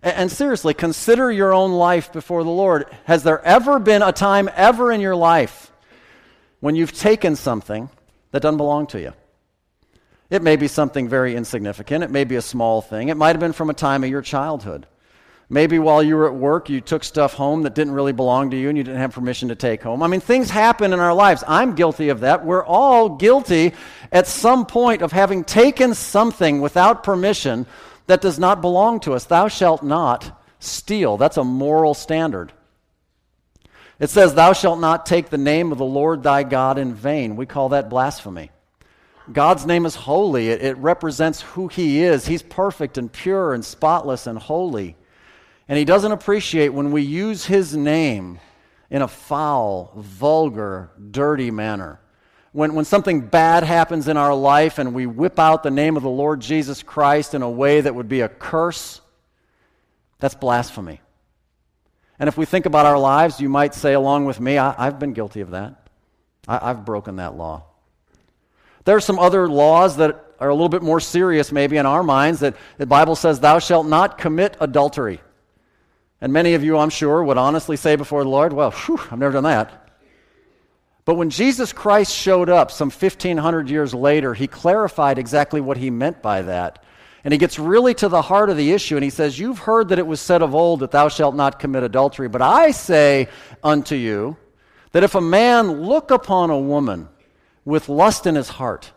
And, 0.04 0.32
seriously, 0.32 0.74
consider 0.74 1.30
your 1.30 1.54
own 1.54 1.72
life 1.72 2.12
before 2.12 2.42
the 2.42 2.50
Lord. 2.50 2.86
Has 3.04 3.22
there 3.22 3.40
ever 3.44 3.78
been 3.78 4.02
a 4.02 4.10
time 4.10 4.50
ever 4.56 4.90
in 4.90 5.00
your 5.00 5.14
life 5.14 5.70
when 6.58 6.74
you've 6.74 6.92
taken 6.92 7.36
something 7.36 7.88
that 8.32 8.42
doesn't 8.42 8.56
belong 8.56 8.88
to 8.88 9.00
you? 9.00 9.12
It 10.28 10.42
may 10.42 10.56
be 10.56 10.66
something 10.66 11.08
very 11.08 11.36
insignificant. 11.36 12.02
It 12.02 12.10
may 12.10 12.24
be 12.24 12.34
a 12.34 12.42
small 12.42 12.80
thing. 12.82 13.10
It 13.10 13.16
might 13.16 13.36
have 13.36 13.40
been 13.40 13.52
from 13.52 13.70
a 13.70 13.74
time 13.74 14.02
of 14.02 14.10
your 14.10 14.22
childhood. 14.22 14.88
Maybe 15.52 15.78
while 15.78 16.02
you 16.02 16.16
were 16.16 16.28
at 16.28 16.34
work, 16.34 16.70
you 16.70 16.80
took 16.80 17.04
stuff 17.04 17.34
home 17.34 17.64
that 17.64 17.74
didn't 17.74 17.92
really 17.92 18.14
belong 18.14 18.52
to 18.52 18.56
you 18.56 18.70
and 18.70 18.78
you 18.78 18.84
didn't 18.84 19.00
have 19.00 19.12
permission 19.12 19.50
to 19.50 19.54
take 19.54 19.82
home. 19.82 20.02
I 20.02 20.06
mean, 20.06 20.20
things 20.20 20.48
happen 20.48 20.94
in 20.94 20.98
our 20.98 21.12
lives. 21.12 21.44
I'm 21.46 21.74
guilty 21.74 22.08
of 22.08 22.20
that. 22.20 22.42
We're 22.42 22.64
all 22.64 23.16
guilty 23.16 23.74
at 24.10 24.26
some 24.26 24.64
point 24.64 25.02
of 25.02 25.12
having 25.12 25.44
taken 25.44 25.92
something 25.92 26.62
without 26.62 27.04
permission 27.04 27.66
that 28.06 28.22
does 28.22 28.38
not 28.38 28.62
belong 28.62 29.00
to 29.00 29.12
us. 29.12 29.26
Thou 29.26 29.48
shalt 29.48 29.82
not 29.82 30.42
steal. 30.58 31.18
That's 31.18 31.36
a 31.36 31.44
moral 31.44 31.92
standard. 31.92 32.50
It 34.00 34.08
says, 34.08 34.32
Thou 34.32 34.54
shalt 34.54 34.80
not 34.80 35.04
take 35.04 35.28
the 35.28 35.36
name 35.36 35.70
of 35.70 35.76
the 35.76 35.84
Lord 35.84 36.22
thy 36.22 36.44
God 36.44 36.78
in 36.78 36.94
vain. 36.94 37.36
We 37.36 37.44
call 37.44 37.68
that 37.68 37.90
blasphemy. 37.90 38.52
God's 39.30 39.66
name 39.66 39.84
is 39.84 39.96
holy, 39.96 40.48
it, 40.48 40.62
it, 40.62 40.78
represents 40.78 41.42
who 41.42 41.68
He 41.68 42.02
is. 42.02 42.26
He's 42.26 42.42
perfect 42.42 42.96
and 42.96 43.12
pure 43.12 43.52
and 43.52 43.62
spotless 43.62 44.26
and 44.26 44.38
holy. 44.38 44.96
And 45.68 45.78
He 45.78 45.84
doesn't 45.84 46.12
appreciate 46.12 46.70
when 46.70 46.92
we 46.92 47.02
use 47.02 47.46
His 47.46 47.76
name 47.76 48.40
in 48.90 49.02
a 49.02 49.08
foul, 49.08 49.92
vulgar, 49.96 50.90
dirty 51.10 51.50
manner 51.50 52.00
when, 52.52 52.74
when 52.74 52.84
something 52.84 53.22
bad 53.22 53.64
happens 53.64 54.08
in 54.08 54.16
our 54.16 54.34
life 54.34 54.78
and 54.78 54.94
we 54.94 55.06
whip 55.06 55.38
out 55.38 55.62
the 55.62 55.70
name 55.70 55.96
of 55.96 56.02
the 56.02 56.10
Lord 56.10 56.40
Jesus 56.40 56.82
Christ 56.82 57.34
in 57.34 57.42
a 57.42 57.50
way 57.50 57.80
that 57.80 57.94
would 57.94 58.08
be 58.08 58.20
a 58.20 58.28
curse, 58.28 59.00
that's 60.20 60.34
blasphemy. 60.34 61.00
And 62.18 62.28
if 62.28 62.36
we 62.36 62.44
think 62.44 62.66
about 62.66 62.86
our 62.86 62.98
lives, 62.98 63.40
you 63.40 63.48
might 63.48 63.74
say, 63.74 63.94
along 63.94 64.26
with 64.26 64.38
me, 64.38 64.58
I, 64.58 64.84
have 64.84 64.98
been 64.98 65.14
guilty 65.14 65.40
of 65.40 65.52
that. 65.52 65.88
I, 66.46 66.70
I've 66.70 66.84
broken 66.84 67.16
that 67.16 67.36
law. 67.36 67.64
There 68.84 68.96
are 68.96 69.00
some 69.00 69.18
other 69.18 69.48
laws 69.48 69.96
that 69.96 70.22
are 70.38 70.48
a 70.48 70.54
little 70.54 70.68
bit 70.68 70.82
more 70.82 71.00
serious, 71.00 71.52
maybe 71.52 71.78
in 71.78 71.86
our 71.86 72.02
minds, 72.02 72.40
that 72.40 72.56
the 72.76 72.86
Bible 72.86 73.16
says, 73.16 73.40
Thou 73.40 73.60
shalt 73.60 73.86
not 73.86 74.18
commit 74.18 74.56
adultery. 74.60 75.20
And 76.22 76.32
many 76.32 76.54
of 76.54 76.62
you, 76.62 76.78
I'm 76.78 76.88
sure, 76.88 77.24
would 77.24 77.36
honestly 77.36 77.76
say 77.76 77.96
before 77.96 78.22
the 78.22 78.30
Lord, 78.30 78.52
Well, 78.52 78.70
whew, 78.70 79.00
I've 79.10 79.18
never 79.18 79.32
done 79.32 79.42
that. 79.42 79.90
But 81.04 81.16
when 81.16 81.30
Jesus 81.30 81.72
Christ 81.72 82.14
showed 82.14 82.48
up 82.48 82.70
some 82.70 82.90
1500 82.90 83.68
years 83.68 83.92
later, 83.92 84.32
he 84.32 84.46
clarified 84.46 85.18
exactly 85.18 85.60
what 85.60 85.76
he 85.76 85.90
meant 85.90 86.22
by 86.22 86.42
that. 86.42 86.84
And 87.24 87.32
he 87.32 87.38
gets 87.38 87.58
really 87.58 87.92
to 87.94 88.08
the 88.08 88.22
heart 88.22 88.50
of 88.50 88.56
the 88.56 88.70
issue, 88.70 88.96
and 88.96 89.02
he 89.02 89.10
says, 89.10 89.36
You've 89.36 89.58
heard 89.58 89.88
that 89.88 89.98
it 89.98 90.06
was 90.06 90.20
said 90.20 90.42
of 90.42 90.54
old 90.54 90.80
that 90.80 90.92
thou 90.92 91.08
shalt 91.08 91.34
not 91.34 91.58
commit 91.58 91.82
adultery, 91.82 92.28
but 92.28 92.40
I 92.40 92.70
say 92.70 93.26
unto 93.64 93.96
you 93.96 94.36
that 94.92 95.02
if 95.02 95.16
a 95.16 95.20
man 95.20 95.82
look 95.82 96.12
upon 96.12 96.50
a 96.50 96.58
woman 96.58 97.08
with 97.64 97.88
lust 97.88 98.28
in 98.28 98.36
his 98.36 98.48
heart, 98.48 98.92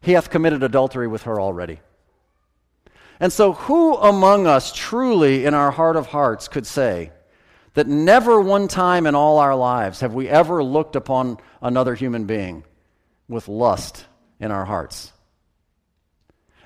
he 0.00 0.12
hath 0.12 0.30
committed 0.30 0.62
adultery 0.62 1.08
with 1.08 1.24
her 1.24 1.38
already. 1.38 1.80
And 3.18 3.32
so, 3.32 3.52
who 3.52 3.96
among 3.96 4.46
us 4.46 4.72
truly 4.72 5.46
in 5.46 5.54
our 5.54 5.70
heart 5.70 5.96
of 5.96 6.06
hearts 6.06 6.48
could 6.48 6.66
say 6.66 7.12
that 7.74 7.86
never 7.86 8.40
one 8.40 8.68
time 8.68 9.06
in 9.06 9.14
all 9.14 9.38
our 9.38 9.54
lives 9.54 10.00
have 10.00 10.14
we 10.14 10.28
ever 10.28 10.62
looked 10.62 10.96
upon 10.96 11.38
another 11.62 11.94
human 11.94 12.26
being 12.26 12.64
with 13.28 13.48
lust 13.48 14.04
in 14.38 14.50
our 14.50 14.64
hearts? 14.64 15.12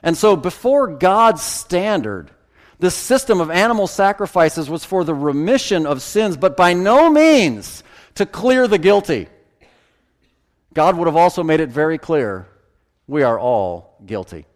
And 0.02 0.16
so, 0.16 0.35
before 0.35 0.97
God's 0.97 1.42
standard, 1.42 2.30
this 2.80 2.95
system 2.95 3.40
of 3.40 3.50
animal 3.50 3.87
sacrifices 3.87 4.69
was 4.69 4.85
for 4.85 5.04
the 5.04 5.14
remission 5.14 5.87
of 5.87 6.02
sins, 6.02 6.37
but 6.37 6.57
by 6.57 6.73
no 6.73 7.11
means 7.11 7.85
to 8.14 8.26
clear 8.26 8.66
the 8.66 8.78
guilty. 8.78 9.28
God 10.73 10.97
would 10.97 11.07
have 11.07 11.16
also 11.16 11.42
made 11.42 11.61
it 11.61 11.69
very 11.69 11.99
clear 11.99 12.49
we 13.07 13.23
are 13.23 13.38
all 13.38 13.97
guilty. 14.04 14.47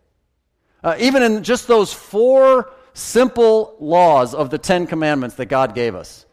Uh, 0.85 0.95
even 0.99 1.23
in 1.23 1.43
just 1.43 1.67
those 1.67 1.95
four 1.95 2.71
simple 2.93 3.75
laws 3.81 4.35
of 4.35 4.51
the 4.51 4.59
Ten 4.59 4.87
Commandments 4.87 5.37
that 5.37 5.47
God 5.47 5.75
gave 5.75 5.95
us, 5.95 6.27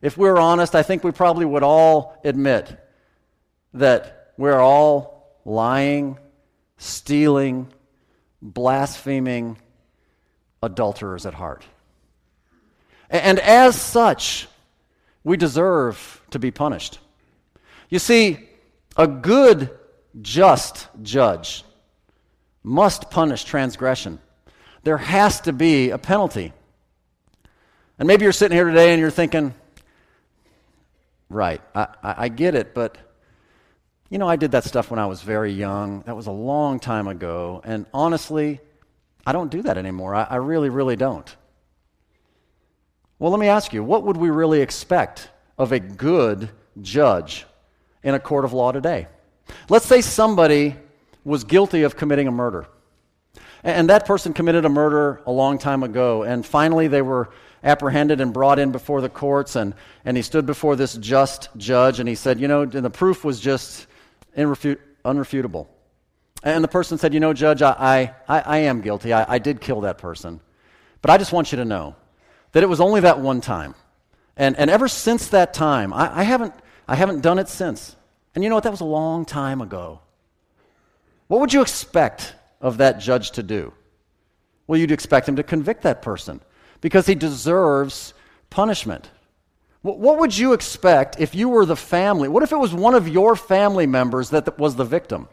if 0.00 0.16
we 0.16 0.28
we're 0.28 0.38
honest, 0.38 0.76
I 0.76 0.84
think 0.84 1.02
we 1.02 1.10
probably 1.10 1.44
would 1.44 1.64
all 1.64 2.16
admit 2.22 2.78
that 3.74 4.32
we're 4.36 4.60
all 4.60 5.36
lying, 5.44 6.18
stealing, 6.78 7.66
blaspheming 8.40 9.58
adulterers 10.62 11.26
at 11.26 11.34
heart. 11.34 11.64
And 13.10 13.40
as 13.40 13.74
such, 13.74 14.46
we 15.24 15.36
deserve 15.36 16.22
to 16.30 16.38
be 16.38 16.52
punished. 16.52 17.00
You 17.88 17.98
see, 17.98 18.48
a 18.96 19.08
good, 19.08 19.76
just 20.22 20.86
judge 21.02 21.64
must 22.66 23.12
punish 23.12 23.44
transgression. 23.44 24.18
There 24.82 24.98
has 24.98 25.40
to 25.42 25.52
be 25.52 25.90
a 25.90 25.98
penalty. 25.98 26.52
And 27.96 28.08
maybe 28.08 28.24
you're 28.24 28.32
sitting 28.32 28.56
here 28.56 28.64
today 28.64 28.92
and 28.92 29.00
you're 29.00 29.08
thinking, 29.08 29.54
right, 31.30 31.60
I, 31.76 31.86
I, 32.02 32.28
get 32.28 32.56
it, 32.56 32.74
but 32.74 32.98
you 34.10 34.18
know, 34.18 34.28
I 34.28 34.34
did 34.34 34.50
that 34.50 34.64
stuff 34.64 34.90
when 34.90 34.98
I 34.98 35.06
was 35.06 35.22
very 35.22 35.52
young. 35.52 36.00
That 36.02 36.16
was 36.16 36.26
a 36.26 36.32
long 36.32 36.80
time 36.80 37.06
ago. 37.06 37.62
And 37.64 37.86
honestly, 37.94 38.60
I 39.24 39.30
don't 39.30 39.50
do 39.50 39.62
that 39.62 39.78
anymore. 39.78 40.16
I, 40.16 40.24
I 40.24 40.36
really, 40.36 40.68
really 40.68 40.96
don't. 40.96 41.34
Well, 43.20 43.30
let 43.30 43.38
me 43.38 43.46
ask 43.46 43.72
you 43.72 43.84
what 43.84 44.02
would 44.02 44.16
we 44.16 44.30
really 44.30 44.60
expect 44.60 45.30
of 45.56 45.70
a 45.70 45.78
good 45.78 46.50
judge 46.82 47.46
in 48.02 48.16
a 48.16 48.20
court 48.20 48.44
of 48.44 48.52
law 48.52 48.72
today? 48.72 49.06
Let's 49.68 49.86
say 49.86 50.00
somebody 50.00 50.74
was 51.26 51.44
guilty 51.44 51.82
of 51.82 51.96
committing 51.96 52.28
a 52.28 52.30
murder. 52.30 52.66
And 53.64 53.90
that 53.90 54.06
person 54.06 54.32
committed 54.32 54.64
a 54.64 54.68
murder 54.68 55.20
a 55.26 55.32
long 55.32 55.58
time 55.58 55.82
ago, 55.82 56.22
and 56.22 56.46
finally 56.46 56.86
they 56.86 57.02
were 57.02 57.30
apprehended 57.64 58.20
and 58.20 58.32
brought 58.32 58.60
in 58.60 58.70
before 58.70 59.00
the 59.00 59.08
courts, 59.08 59.56
and, 59.56 59.74
and 60.04 60.16
he 60.16 60.22
stood 60.22 60.46
before 60.46 60.76
this 60.76 60.94
just 60.94 61.48
judge, 61.56 61.98
and 61.98 62.08
he 62.08 62.14
said, 62.14 62.40
You 62.40 62.46
know, 62.46 62.62
and 62.62 62.84
the 62.84 62.90
proof 62.90 63.24
was 63.24 63.40
just 63.40 63.88
unrefutable. 64.36 65.66
And 66.44 66.62
the 66.62 66.68
person 66.68 66.96
said, 66.96 67.12
You 67.12 67.18
know, 67.18 67.32
Judge, 67.32 67.60
I, 67.60 68.14
I, 68.28 68.40
I 68.40 68.58
am 68.58 68.80
guilty. 68.80 69.12
I, 69.12 69.34
I 69.34 69.38
did 69.40 69.60
kill 69.60 69.80
that 69.80 69.98
person. 69.98 70.40
But 71.02 71.10
I 71.10 71.18
just 71.18 71.32
want 71.32 71.50
you 71.50 71.56
to 71.56 71.64
know 71.64 71.96
that 72.52 72.62
it 72.62 72.68
was 72.68 72.80
only 72.80 73.00
that 73.00 73.18
one 73.18 73.40
time. 73.40 73.74
And, 74.36 74.56
and 74.56 74.70
ever 74.70 74.86
since 74.86 75.28
that 75.28 75.52
time, 75.52 75.92
I, 75.92 76.20
I, 76.20 76.22
haven't, 76.22 76.54
I 76.86 76.94
haven't 76.94 77.22
done 77.22 77.40
it 77.40 77.48
since. 77.48 77.96
And 78.34 78.44
you 78.44 78.50
know 78.50 78.56
what? 78.56 78.64
That 78.64 78.70
was 78.70 78.80
a 78.80 78.84
long 78.84 79.24
time 79.24 79.60
ago. 79.60 80.00
What 81.28 81.40
would 81.40 81.52
you 81.52 81.62
expect 81.62 82.34
of 82.60 82.78
that 82.78 82.98
judge 83.00 83.32
to 83.32 83.42
do? 83.42 83.72
Well, 84.66 84.78
you'd 84.78 84.92
expect 84.92 85.28
him 85.28 85.36
to 85.36 85.42
convict 85.42 85.82
that 85.82 86.02
person 86.02 86.40
because 86.80 87.06
he 87.06 87.14
deserves 87.14 88.14
punishment. 88.50 89.10
What 89.82 90.18
would 90.18 90.36
you 90.36 90.52
expect 90.52 91.20
if 91.20 91.34
you 91.34 91.48
were 91.48 91.64
the 91.64 91.76
family? 91.76 92.28
What 92.28 92.42
if 92.42 92.50
it 92.50 92.56
was 92.56 92.74
one 92.74 92.94
of 92.94 93.06
your 93.06 93.36
family 93.36 93.86
members 93.86 94.30
that 94.30 94.58
was 94.58 94.74
the 94.74 94.84
victim? 94.84 95.28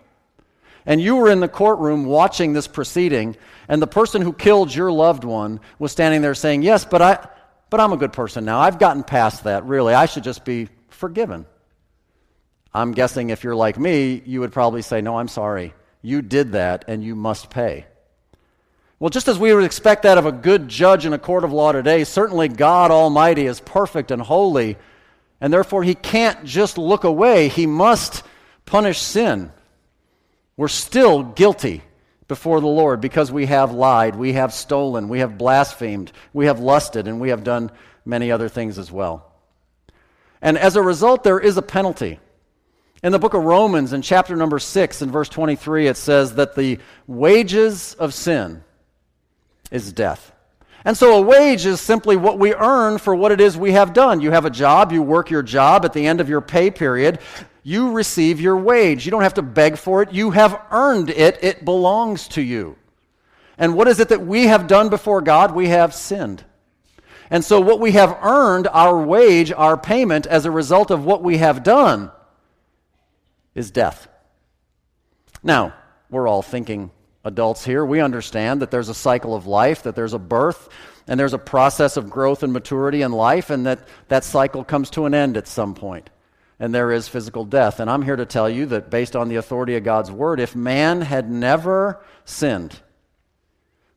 And 0.86 1.02
you 1.02 1.16
were 1.16 1.32
in 1.32 1.40
the 1.40 1.48
courtroom 1.48 2.06
watching 2.06 2.54
this 2.54 2.68
proceeding, 2.68 3.36
and 3.68 3.82
the 3.82 3.88
person 3.88 4.22
who 4.22 4.34
killed 4.34 4.74
your 4.74 4.92
loved 4.92 5.24
one 5.24 5.60
was 5.80 5.92
standing 5.92 6.22
there 6.22 6.36
saying, 6.36 6.62
Yes, 6.62 6.86
but, 6.86 7.02
I, 7.02 7.28
but 7.72 7.80
I'm 7.80 7.94
a 7.94 7.98
good 7.98 8.14
person 8.14 8.46
now. 8.46 8.60
I've 8.60 8.78
gotten 8.78 9.02
past 9.02 9.46
that, 9.46 9.64
really. 9.64 9.94
I 9.94 10.06
should 10.06 10.24
just 10.24 10.46
be 10.46 10.68
forgiven. 10.90 11.48
I'm 12.74 12.92
guessing 12.92 13.30
if 13.30 13.44
you're 13.44 13.56
like 13.56 13.80
me, 13.80 14.22
you 14.26 14.42
would 14.42 14.52
probably 14.52 14.82
say, 14.82 15.02
No, 15.02 15.18
I'm 15.18 15.30
sorry. 15.30 15.74
You 16.03 16.22
did 16.22 16.51
that, 16.51 16.86
and 16.88 17.03
you 17.03 17.15
must 17.15 17.50
pay. 17.50 17.88
Well, 19.00 19.10
just 19.10 19.27
as 19.27 19.39
we 19.39 19.53
would 19.53 19.63
expect 19.63 20.03
that 20.03 20.17
of 20.17 20.25
a 20.25 20.31
good 20.31 20.67
judge 20.67 21.05
in 21.05 21.13
a 21.13 21.17
court 21.17 21.43
of 21.43 21.51
law 21.51 21.72
today, 21.72 22.03
certainly 22.03 22.48
God 22.48 22.91
Almighty 22.91 23.48
is 23.48 23.60
perfect 23.60 24.12
and 24.12 24.22
holy, 24.22 24.77
and 25.41 25.51
therefore 25.51 25.83
he 25.83 25.95
can't 25.95 26.45
just 26.45 26.77
look 26.77 27.03
away. 27.03 27.48
He 27.48 27.65
must 27.65 28.24
punish 28.65 29.01
sin. 29.01 29.51
We're 30.55 30.67
still 30.67 31.24
guilty 31.24 31.81
before 32.27 32.62
the 32.62 32.67
Lord 32.67 33.01
because 33.01 33.31
we 33.31 33.45
have 33.48 33.74
lied, 33.74 34.15
we 34.15 34.33
have 34.33 34.53
stolen, 34.53 35.10
we 35.10 35.19
have 35.19 35.38
blasphemed, 35.38 36.12
we 36.31 36.45
have 36.45 36.60
lusted, 36.60 37.07
and 37.07 37.19
we 37.19 37.29
have 37.29 37.43
done 37.43 37.72
many 38.05 38.31
other 38.31 38.50
things 38.50 38.77
as 38.77 38.91
well. 38.91 39.31
And 40.41 40.57
as 40.57 40.75
a 40.75 40.81
result, 40.81 41.24
there 41.24 41.39
is 41.39 41.57
a 41.57 41.62
penalty. 41.62 42.19
In 43.03 43.12
the 43.12 43.19
book 43.19 43.33
of 43.33 43.43
Romans, 43.43 43.91
in 43.91 44.01
chapter 44.01 44.33
number 44.33 44.60
6, 44.60 45.01
in 45.01 45.12
verse 45.12 45.27
23, 45.27 45.88
it 45.88 45.98
says 45.98 46.36
that 46.36 46.55
the 46.55 46.79
wages 47.05 47.95
of 47.95 48.13
sin 48.13 48.63
is 49.72 49.91
death. 49.91 50.31
And 50.86 50.98
so 50.98 51.17
a 51.17 51.22
wage 51.22 51.65
is 51.65 51.81
simply 51.81 52.15
what 52.15 52.39
we 52.39 52.53
earn 52.53 52.98
for 52.98 53.13
what 53.13 53.33
it 53.33 53.41
is 53.41 53.57
we 53.57 53.74
have 53.74 53.91
done. 53.91 54.22
You 54.22 54.31
have 54.31 54.45
a 54.45 54.50
job, 54.50 54.93
you 54.93 55.01
work 55.01 55.29
your 55.29 55.43
job, 55.43 55.83
at 55.83 55.91
the 55.91 56.07
end 56.07 56.22
of 56.22 56.29
your 56.29 56.39
pay 56.39 56.72
period, 56.72 57.19
you 57.62 57.91
receive 57.91 58.39
your 58.39 58.55
wage. 58.55 59.05
You 59.05 59.12
don't 59.12 59.24
have 59.24 59.33
to 59.33 59.41
beg 59.41 59.77
for 59.77 60.01
it, 60.01 60.13
you 60.13 60.31
have 60.31 60.62
earned 60.72 61.10
it, 61.10 61.43
it 61.43 61.65
belongs 61.65 62.29
to 62.29 62.41
you. 62.41 62.77
And 63.57 63.75
what 63.75 63.89
is 63.89 64.00
it 64.00 64.10
that 64.10 64.25
we 64.25 64.45
have 64.45 64.67
done 64.67 64.88
before 64.88 65.22
God? 65.22 65.53
We 65.53 65.67
have 65.67 65.93
sinned. 65.93 66.45
And 67.29 67.43
so 67.43 67.60
what 67.60 67.81
we 67.81 67.91
have 67.91 68.17
earned, 68.22 68.67
our 68.67 68.98
wage, 68.98 69.51
our 69.51 69.75
payment, 69.75 70.25
as 70.25 70.45
a 70.45 70.51
result 70.51 70.89
of 70.89 71.03
what 71.03 71.22
we 71.22 71.39
have 71.39 71.63
done, 71.63 72.12
is 73.55 73.72
death. 73.72 74.07
Now, 75.43 75.74
we're 76.10 76.27
all 76.27 76.41
thinking, 76.41 76.91
adults 77.24 77.65
here, 77.65 77.86
we 77.86 78.00
understand 78.00 78.62
that 78.62 78.72
there's 78.72 78.89
a 78.89 78.93
cycle 78.93 79.36
of 79.36 79.45
life, 79.45 79.83
that 79.83 79.95
there's 79.95 80.13
a 80.13 80.19
birth, 80.19 80.69
and 81.07 81.19
there's 81.19 81.33
a 81.33 81.39
process 81.39 81.98
of 81.98 82.10
growth 82.10 82.43
and 82.43 82.53
maturity 82.53 83.01
in 83.01 83.12
life, 83.12 83.50
and 83.50 83.65
that 83.65 83.88
that 84.07 84.24
cycle 84.24 84.63
comes 84.63 84.89
to 84.91 85.05
an 85.05 85.13
end 85.13 85.38
at 85.38 85.48
some 85.48 85.74
point. 85.74 86.10
And 86.60 86.74
there 86.74 86.91
is 86.91 87.07
physical 87.07 87.43
death. 87.43 87.79
And 87.79 87.89
I'm 87.89 88.03
here 88.03 88.15
to 88.15 88.25
tell 88.25 88.50
you 88.50 88.67
that 88.67 88.89
based 88.89 89.15
on 89.15 89.27
the 89.27 89.36
authority 89.36 89.75
of 89.75 89.83
God's 89.83 90.12
word, 90.12 90.39
if 90.39 90.55
man 90.55 91.01
had 91.01 91.29
never 91.29 92.01
sinned, 92.24 92.79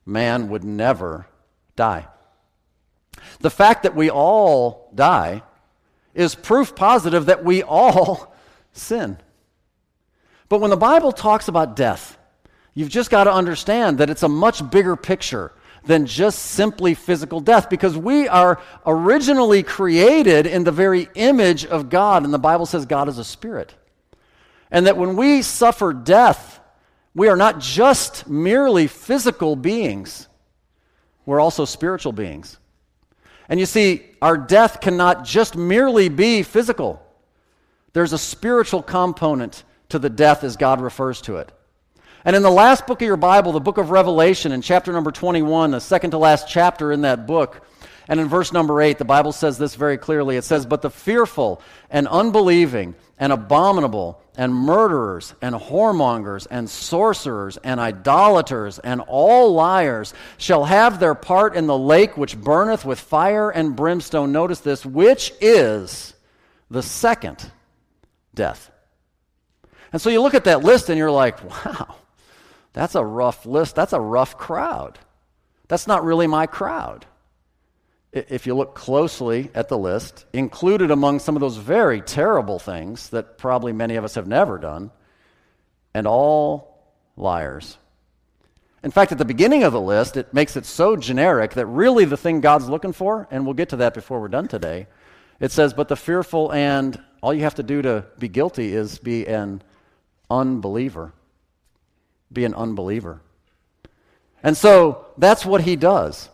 man 0.05 0.49
would 0.49 0.65
never 0.65 1.29
die. 1.77 2.09
The 3.41 3.51
fact 3.51 3.83
that 3.85 3.95
we 3.95 4.11
all 4.11 4.91
die 4.95 5.43
is 6.15 6.35
proof 6.35 6.75
positive 6.75 7.27
that 7.27 7.45
we 7.45 7.63
all 7.63 8.35
sin. 8.73 9.19
But 10.49 10.61
when 10.61 10.71
the 10.71 10.77
Bible 10.77 11.13
talks 11.13 11.49
about 11.49 11.77
death, 11.77 12.17
You've 12.77 12.91
just 12.91 13.09
got 13.09 13.25
to 13.25 13.33
understand 13.33 13.97
that 13.99 14.11
it's 14.11 14.23
a 14.23 14.29
much 14.29 14.71
bigger 14.71 14.97
picture 14.97 15.51
than 15.85 16.05
just 16.05 16.39
simply 16.39 16.93
physical 16.93 17.41
death 17.41 17.71
because 17.71 17.97
we 17.97 18.29
are 18.29 18.61
originally 18.85 19.63
created 19.63 20.47
in 20.47 20.63
the 20.63 20.73
very 20.73 21.09
image 21.15 21.65
of 21.65 21.89
God, 21.89 22.23
and 22.23 22.35
the 22.35 22.39
Bible 22.39 22.67
says 22.67 22.85
God 22.85 23.09
is 23.09 23.17
a 23.17 23.25
spirit. 23.25 23.75
And 24.71 24.87
that 24.87 24.99
when 24.99 25.17
we 25.17 25.41
suffer 25.41 25.95
death, 25.95 26.61
we 27.15 27.29
are 27.29 27.37
not 27.37 27.61
just 27.61 28.29
merely 28.29 28.89
physical 28.89 29.57
beings, 29.57 30.29
we're 31.25 31.41
also 31.41 31.65
spiritual 31.65 32.13
beings. 32.13 32.59
And 33.49 33.59
you 33.59 33.65
see, 33.65 34.05
our 34.21 34.37
death 34.37 34.83
cannot 34.83 35.25
just 35.25 35.57
merely 35.57 36.11
be 36.11 36.43
physical, 36.43 37.03
there's 37.95 38.13
a 38.13 38.19
spiritual 38.19 38.83
component 38.83 39.65
to 39.91 39.99
the 39.99 40.11
death 40.11 40.45
as 40.45 40.57
God 40.57 40.81
refers 40.81 41.21
to 41.23 41.37
it. 41.37 41.53
And 42.25 42.35
in 42.35 42.43
the 42.43 42.51
last 42.51 42.87
book 42.87 43.01
of 43.01 43.07
your 43.07 43.17
Bible, 43.17 43.53
the 43.53 43.61
book 43.61 43.79
of 43.79 43.91
Revelation, 43.91 44.51
in 44.51 44.61
chapter 44.61 44.93
number 44.93 45.13
21, 45.13 45.71
the 45.71 45.81
second 45.81 46.11
to 46.11 46.19
last 46.19 46.49
chapter 46.49 46.91
in 46.91 47.03
that 47.03 47.27
book, 47.27 47.65
and 48.09 48.21
in 48.21 48.29
verse 48.29 48.53
number 48.53 48.81
8, 48.81 48.99
the 48.99 49.05
Bible 49.05 49.33
says 49.33 49.59
this 49.59 49.75
very 49.75 49.99
clearly. 49.99 50.37
It 50.37 50.45
says, 50.45 50.67
But 50.67 50.83
the 50.83 50.91
fearful 50.91 51.61
and 51.91 52.07
unbelieving 52.07 52.95
and 53.19 53.33
abominable, 53.33 54.21
and 54.37 54.55
murderers, 54.55 55.35
and 55.41 55.55
whoremongers, 55.55 56.47
and 56.51 56.69
sorcerers, 56.69 57.57
and 57.59 57.81
idolaters, 57.81 58.79
and 58.79 59.01
all 59.01 59.55
liars 59.55 60.13
shall 60.37 60.65
have 60.65 61.01
their 61.01 61.15
part 61.15 61.57
in 61.57 61.67
the 61.67 61.79
lake 61.79 62.17
which 62.17 62.39
burneth 62.39 62.85
with 62.85 63.01
fire 63.01 63.51
and 63.51 63.75
brimstone. 63.75 64.33
Notice 64.33 64.61
this, 64.61 64.85
which 64.85 65.33
is 65.41 66.13
the 66.71 66.83
second 66.83 67.51
death. 68.35 68.71
And 69.97 70.01
so 70.03 70.11
you 70.11 70.21
look 70.21 70.35
at 70.35 70.45
that 70.45 70.63
list 70.63 70.91
and 70.91 70.99
you're 70.99 71.11
like, 71.11 71.43
wow, 71.43 71.95
that's 72.75 72.95
a 72.95 73.03
rough 73.03 73.47
list. 73.47 73.75
That's 73.75 73.95
a 73.95 73.99
rough 73.99 74.37
crowd. 74.37 74.99
That's 75.69 75.87
not 75.87 76.05
really 76.05 76.27
my 76.27 76.45
crowd 76.45 77.07
if 78.13 78.47
you 78.47 78.55
look 78.55 78.75
closely 78.75 79.51
at 79.55 79.71
the 79.71 79.79
list, 79.79 80.27
included 80.35 80.91
among 80.91 81.21
some 81.21 81.35
of 81.35 81.41
those 81.41 81.57
very 81.57 82.03
terrible 82.03 82.59
things 82.59 83.09
that 83.09 83.39
probably 83.39 83.73
many 83.73 83.97
of 83.97 84.05
us 84.05 84.17
have 84.17 84.27
never 84.27 84.59
done, 84.59 84.91
and 85.95 86.07
all 86.07 86.93
liars. 87.17 87.79
In 88.83 88.91
fact, 88.91 89.13
at 89.13 89.19
the 89.19 89.25
beginning 89.25 89.65
of 89.65 89.73
the 89.73 89.81
list, 89.81 90.19
it 90.19 90.35
makes 90.35 90.59
it 90.59 90.67
so 90.67 90.97
generic 90.97 91.55
that 91.55 91.65
really 91.65 92.05
the 92.05 92.19
thing 92.19 92.43
God's 92.43 92.69
looking 92.69 92.93
for, 92.93 93.29
and 93.31 93.47
we'll 93.47 93.55
get 93.55 93.71
to 93.71 93.77
that 93.77 93.95
before 93.95 94.21
we're 94.21 94.29
done 94.29 94.47
today, 94.47 94.89
it 95.41 95.53
says, 95.53 95.73
But 95.73 95.89
the 95.89 95.97
fearful 95.97 96.53
and 96.53 97.03
all 97.23 97.33
you 97.33 97.45
have 97.45 97.55
to 97.55 97.63
do 97.63 97.81
to 97.81 98.05
be 98.19 98.29
guilty 98.29 98.75
is 98.75 98.99
be 98.99 99.27
an 99.27 99.63
unbeliever. 100.31 101.13
Be 102.33 102.45
an 102.45 102.55
unbeliever. 102.55 103.21
And 104.43 104.57
so 104.57 105.07
that's 105.19 105.45
what 105.45 105.61
he 105.63 105.77
does. 105.77 106.29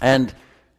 And 0.00 0.34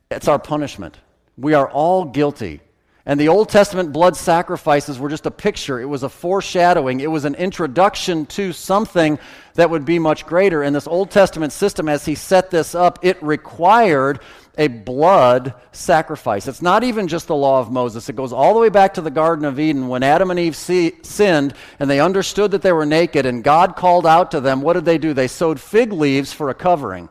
it's 0.09 0.27
our 0.27 0.39
punishment. 0.39 0.97
We 1.37 1.53
are 1.53 1.69
all 1.69 2.05
guilty. 2.05 2.61
And 3.05 3.19
the 3.19 3.29
Old 3.29 3.49
Testament 3.49 3.93
blood 3.93 4.15
sacrifices 4.15 4.99
were 4.99 5.09
just 5.09 5.25
a 5.25 5.31
picture. 5.31 5.79
It 5.79 5.85
was 5.85 6.03
a 6.03 6.09
foreshadowing. 6.09 6.99
It 6.99 7.09
was 7.09 7.25
an 7.25 7.35
introduction 7.35 8.27
to 8.27 8.53
something 8.53 9.17
that 9.55 9.69
would 9.69 9.85
be 9.85 9.97
much 9.97 10.25
greater. 10.25 10.61
And 10.61 10.75
this 10.75 10.87
Old 10.87 11.09
Testament 11.09 11.51
system, 11.51 11.89
as 11.89 12.05
he 12.05 12.13
set 12.13 12.51
this 12.51 12.75
up, 12.75 12.99
it 13.01 13.21
required 13.23 14.19
a 14.57 14.67
blood 14.67 15.53
sacrifice. 15.71 16.47
It's 16.47 16.61
not 16.61 16.83
even 16.83 17.07
just 17.07 17.27
the 17.27 17.35
law 17.35 17.59
of 17.59 17.71
Moses. 17.71 18.09
It 18.09 18.15
goes 18.15 18.33
all 18.33 18.53
the 18.53 18.59
way 18.59 18.69
back 18.69 18.95
to 18.95 19.01
the 19.01 19.11
Garden 19.11 19.45
of 19.45 19.59
Eden 19.59 19.87
when 19.87 20.03
Adam 20.03 20.29
and 20.29 20.39
Eve 20.39 20.55
see, 20.55 20.93
sinned 21.03 21.53
and 21.79 21.89
they 21.89 21.99
understood 21.99 22.51
that 22.51 22.61
they 22.61 22.71
were 22.71 22.85
naked 22.85 23.25
and 23.25 23.43
God 23.43 23.75
called 23.75 24.05
out 24.05 24.31
to 24.31 24.41
them. 24.41 24.61
What 24.61 24.73
did 24.73 24.85
they 24.85 24.97
do? 24.97 25.13
They 25.13 25.27
sewed 25.27 25.59
fig 25.59 25.93
leaves 25.93 26.33
for 26.33 26.49
a 26.49 26.53
covering. 26.53 27.09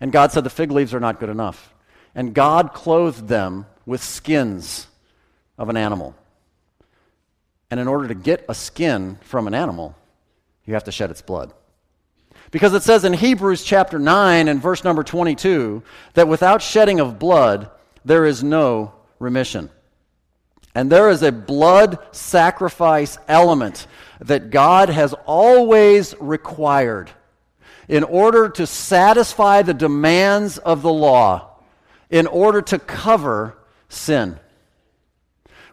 And 0.00 0.12
God 0.12 0.32
said 0.32 0.44
the 0.44 0.50
fig 0.50 0.72
leaves 0.72 0.92
are 0.92 1.00
not 1.00 1.20
good 1.20 1.28
enough. 1.28 1.72
And 2.14 2.34
God 2.34 2.72
clothed 2.72 3.28
them 3.28 3.66
with 3.86 4.02
skins 4.02 4.88
of 5.56 5.68
an 5.68 5.76
animal. 5.76 6.14
And 7.70 7.80
in 7.80 7.88
order 7.88 8.08
to 8.08 8.14
get 8.14 8.44
a 8.48 8.54
skin 8.54 9.18
from 9.22 9.46
an 9.46 9.54
animal, 9.54 9.96
you 10.64 10.74
have 10.74 10.84
to 10.84 10.92
shed 10.92 11.10
its 11.10 11.22
blood. 11.22 11.52
Because 12.54 12.72
it 12.72 12.84
says 12.84 13.04
in 13.04 13.14
Hebrews 13.14 13.64
chapter 13.64 13.98
9 13.98 14.46
and 14.46 14.62
verse 14.62 14.84
number 14.84 15.02
22 15.02 15.82
that 16.12 16.28
without 16.28 16.62
shedding 16.62 17.00
of 17.00 17.18
blood, 17.18 17.68
there 18.04 18.24
is 18.24 18.44
no 18.44 18.94
remission. 19.18 19.70
And 20.72 20.88
there 20.88 21.10
is 21.10 21.24
a 21.24 21.32
blood 21.32 21.98
sacrifice 22.14 23.18
element 23.26 23.88
that 24.20 24.50
God 24.50 24.88
has 24.88 25.16
always 25.26 26.14
required 26.20 27.10
in 27.88 28.04
order 28.04 28.48
to 28.50 28.68
satisfy 28.68 29.62
the 29.62 29.74
demands 29.74 30.58
of 30.58 30.82
the 30.82 30.92
law 30.92 31.56
in 32.08 32.28
order 32.28 32.62
to 32.62 32.78
cover 32.78 33.58
sin. 33.88 34.38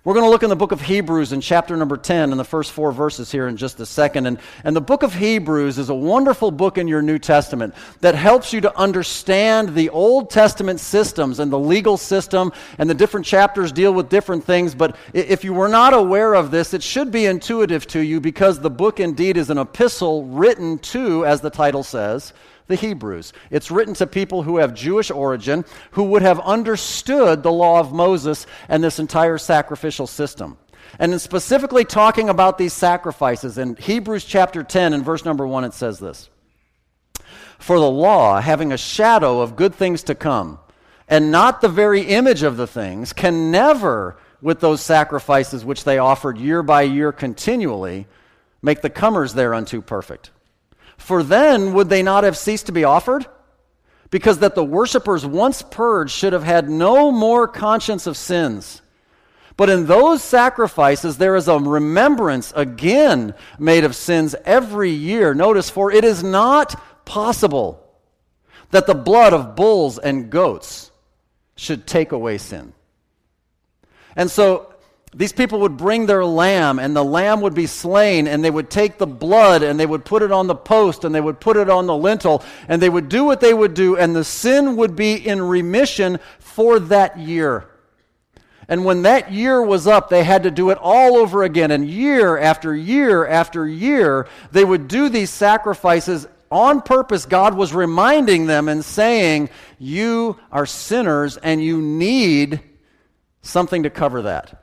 We're 0.03 0.15
going 0.15 0.25
to 0.25 0.31
look 0.31 0.41
in 0.41 0.49
the 0.49 0.55
book 0.55 0.71
of 0.71 0.81
Hebrews 0.81 1.31
in 1.31 1.41
chapter 1.41 1.77
number 1.77 1.95
10 1.95 2.31
in 2.31 2.37
the 2.39 2.43
first 2.43 2.71
four 2.71 2.91
verses 2.91 3.31
here 3.31 3.47
in 3.47 3.55
just 3.55 3.79
a 3.79 3.85
second. 3.85 4.25
And, 4.25 4.39
and 4.63 4.75
the 4.75 4.81
book 4.81 5.03
of 5.03 5.13
Hebrews 5.13 5.77
is 5.77 5.89
a 5.89 5.93
wonderful 5.93 6.49
book 6.49 6.79
in 6.79 6.87
your 6.87 7.03
New 7.03 7.19
Testament 7.19 7.75
that 7.99 8.15
helps 8.15 8.51
you 8.51 8.61
to 8.61 8.75
understand 8.75 9.75
the 9.75 9.89
Old 9.89 10.31
Testament 10.31 10.79
systems 10.79 11.37
and 11.37 11.53
the 11.53 11.59
legal 11.59 11.97
system, 11.97 12.51
and 12.79 12.89
the 12.89 12.95
different 12.95 13.27
chapters 13.27 13.71
deal 13.71 13.93
with 13.93 14.09
different 14.09 14.43
things. 14.43 14.73
But 14.73 14.95
if 15.13 15.43
you 15.43 15.53
were 15.53 15.69
not 15.69 15.93
aware 15.93 16.33
of 16.33 16.49
this, 16.49 16.73
it 16.73 16.81
should 16.81 17.11
be 17.11 17.27
intuitive 17.27 17.85
to 17.89 17.99
you 17.99 18.19
because 18.19 18.59
the 18.59 18.71
book 18.71 18.99
indeed 18.99 19.37
is 19.37 19.51
an 19.51 19.59
epistle 19.59 20.25
written 20.25 20.79
to, 20.79 21.27
as 21.27 21.41
the 21.41 21.51
title 21.51 21.83
says, 21.83 22.33
the 22.71 22.75
Hebrews. 22.75 23.33
It's 23.51 23.69
written 23.69 23.93
to 23.95 24.07
people 24.07 24.41
who 24.41 24.57
have 24.57 24.73
Jewish 24.73 25.11
origin, 25.11 25.65
who 25.91 26.05
would 26.05 26.23
have 26.23 26.39
understood 26.39 27.43
the 27.43 27.51
law 27.51 27.79
of 27.79 27.93
Moses 27.93 28.47
and 28.67 28.83
this 28.83 28.97
entire 28.97 29.37
sacrificial 29.37 30.07
system. 30.07 30.57
And 30.97 31.13
in 31.13 31.19
specifically 31.19 31.85
talking 31.85 32.29
about 32.29 32.57
these 32.57 32.73
sacrifices, 32.73 33.57
in 33.57 33.75
Hebrews 33.75 34.25
chapter 34.25 34.63
10 34.63 34.93
and 34.93 35.05
verse 35.05 35.23
number 35.23 35.45
1, 35.45 35.65
it 35.65 35.73
says 35.73 35.99
this 35.99 36.29
For 37.59 37.79
the 37.79 37.89
law, 37.89 38.41
having 38.41 38.71
a 38.71 38.77
shadow 38.77 39.41
of 39.41 39.55
good 39.55 39.75
things 39.75 40.03
to 40.03 40.15
come, 40.15 40.59
and 41.07 41.31
not 41.31 41.61
the 41.61 41.69
very 41.69 42.01
image 42.01 42.43
of 42.43 42.57
the 42.57 42.67
things, 42.67 43.13
can 43.13 43.51
never, 43.51 44.17
with 44.41 44.59
those 44.59 44.81
sacrifices 44.81 45.63
which 45.63 45.83
they 45.83 45.97
offered 45.97 46.37
year 46.37 46.63
by 46.63 46.81
year 46.81 47.11
continually, 47.11 48.07
make 48.61 48.81
the 48.81 48.89
comers 48.89 49.33
thereunto 49.33 49.81
perfect. 49.81 50.31
For 51.01 51.23
then 51.23 51.73
would 51.73 51.89
they 51.89 52.03
not 52.03 52.23
have 52.23 52.37
ceased 52.37 52.67
to 52.67 52.71
be 52.71 52.83
offered? 52.83 53.25
Because 54.11 54.39
that 54.39 54.55
the 54.55 54.63
worshippers 54.63 55.25
once 55.25 55.61
purged 55.61 56.11
should 56.11 56.31
have 56.31 56.43
had 56.43 56.69
no 56.69 57.11
more 57.11 57.47
conscience 57.47 58.05
of 58.05 58.15
sins. 58.15 58.81
But 59.57 59.69
in 59.69 59.87
those 59.87 60.23
sacrifices, 60.23 61.17
there 61.17 61.35
is 61.35 61.47
a 61.47 61.57
remembrance 61.57 62.53
again 62.55 63.33
made 63.57 63.83
of 63.83 63.95
sins 63.95 64.35
every 64.45 64.91
year. 64.91 65.33
Notice, 65.33 65.69
for 65.69 65.91
it 65.91 66.03
is 66.03 66.23
not 66.23 66.79
possible 67.03 67.83
that 68.69 68.85
the 68.85 68.95
blood 68.95 69.33
of 69.33 69.55
bulls 69.55 69.97
and 69.97 70.29
goats 70.29 70.91
should 71.55 71.87
take 71.87 72.11
away 72.11 72.37
sin. 72.37 72.73
And 74.15 74.29
so 74.29 74.70
these 75.13 75.33
people 75.33 75.59
would 75.59 75.75
bring 75.75 76.05
their 76.05 76.23
lamb, 76.23 76.79
and 76.79 76.95
the 76.95 77.03
lamb 77.03 77.41
would 77.41 77.53
be 77.53 77.67
slain, 77.67 78.27
and 78.27 78.43
they 78.43 78.49
would 78.49 78.69
take 78.69 78.97
the 78.97 79.07
blood 79.07 79.61
and 79.61 79.77
they 79.77 79.85
would 79.85 80.05
put 80.05 80.23
it 80.23 80.31
on 80.31 80.47
the 80.47 80.55
post 80.55 81.03
and 81.03 81.13
they 81.13 81.19
would 81.19 81.39
put 81.39 81.57
it 81.57 81.69
on 81.69 81.85
the 81.85 81.95
lintel, 81.95 82.43
and 82.69 82.81
they 82.81 82.89
would 82.89 83.09
do 83.09 83.25
what 83.25 83.41
they 83.41 83.53
would 83.53 83.73
do, 83.73 83.97
and 83.97 84.15
the 84.15 84.23
sin 84.23 84.77
would 84.77 84.95
be 84.95 85.15
in 85.15 85.41
remission 85.41 86.17
for 86.39 86.79
that 86.79 87.19
year. 87.19 87.67
And 88.69 88.85
when 88.85 89.01
that 89.01 89.33
year 89.33 89.61
was 89.61 89.85
up, 89.85 90.07
they 90.07 90.23
had 90.23 90.43
to 90.43 90.51
do 90.51 90.69
it 90.69 90.77
all 90.79 91.17
over 91.17 91.43
again. 91.43 91.71
And 91.71 91.89
year 91.89 92.37
after 92.37 92.73
year 92.73 93.27
after 93.27 93.67
year, 93.67 94.29
they 94.53 94.63
would 94.63 94.87
do 94.87 95.09
these 95.09 95.29
sacrifices 95.29 96.25
on 96.49 96.81
purpose. 96.81 97.25
God 97.25 97.53
was 97.53 97.73
reminding 97.73 98.45
them 98.45 98.69
and 98.69 98.85
saying, 98.85 99.49
You 99.77 100.37
are 100.53 100.65
sinners, 100.65 101.35
and 101.35 101.61
you 101.61 101.81
need 101.81 102.61
something 103.41 103.83
to 103.83 103.89
cover 103.89 104.21
that 104.21 104.61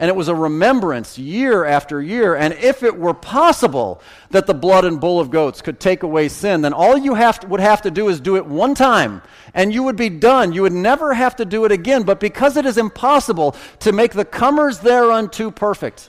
and 0.00 0.08
it 0.08 0.16
was 0.16 0.28
a 0.28 0.34
remembrance 0.34 1.18
year 1.18 1.66
after 1.66 2.00
year. 2.00 2.34
And 2.34 2.54
if 2.54 2.82
it 2.82 2.98
were 2.98 3.12
possible 3.12 4.00
that 4.30 4.46
the 4.46 4.54
blood 4.54 4.86
and 4.86 4.98
bull 4.98 5.20
of 5.20 5.30
goats 5.30 5.60
could 5.60 5.78
take 5.78 6.02
away 6.02 6.28
sin, 6.28 6.62
then 6.62 6.72
all 6.72 6.96
you 6.96 7.14
have 7.14 7.38
to, 7.40 7.46
would 7.48 7.60
have 7.60 7.82
to 7.82 7.90
do 7.90 8.08
is 8.08 8.18
do 8.18 8.36
it 8.36 8.46
one 8.46 8.74
time, 8.74 9.20
and 9.52 9.74
you 9.74 9.82
would 9.82 9.96
be 9.96 10.08
done. 10.08 10.54
You 10.54 10.62
would 10.62 10.72
never 10.72 11.12
have 11.12 11.36
to 11.36 11.44
do 11.44 11.66
it 11.66 11.70
again. 11.70 12.04
But 12.04 12.18
because 12.18 12.56
it 12.56 12.64
is 12.64 12.78
impossible 12.78 13.54
to 13.80 13.92
make 13.92 14.14
the 14.14 14.24
comers 14.24 14.78
thereunto 14.78 15.50
perfect, 15.50 16.08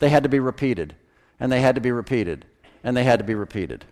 they 0.00 0.10
had 0.10 0.24
to 0.24 0.28
be 0.28 0.38
repeated, 0.38 0.94
and 1.40 1.50
they 1.50 1.62
had 1.62 1.76
to 1.76 1.80
be 1.80 1.92
repeated, 1.92 2.44
and 2.84 2.94
they 2.94 3.04
had 3.04 3.20
to 3.20 3.24
be 3.24 3.34
repeated. 3.34 3.86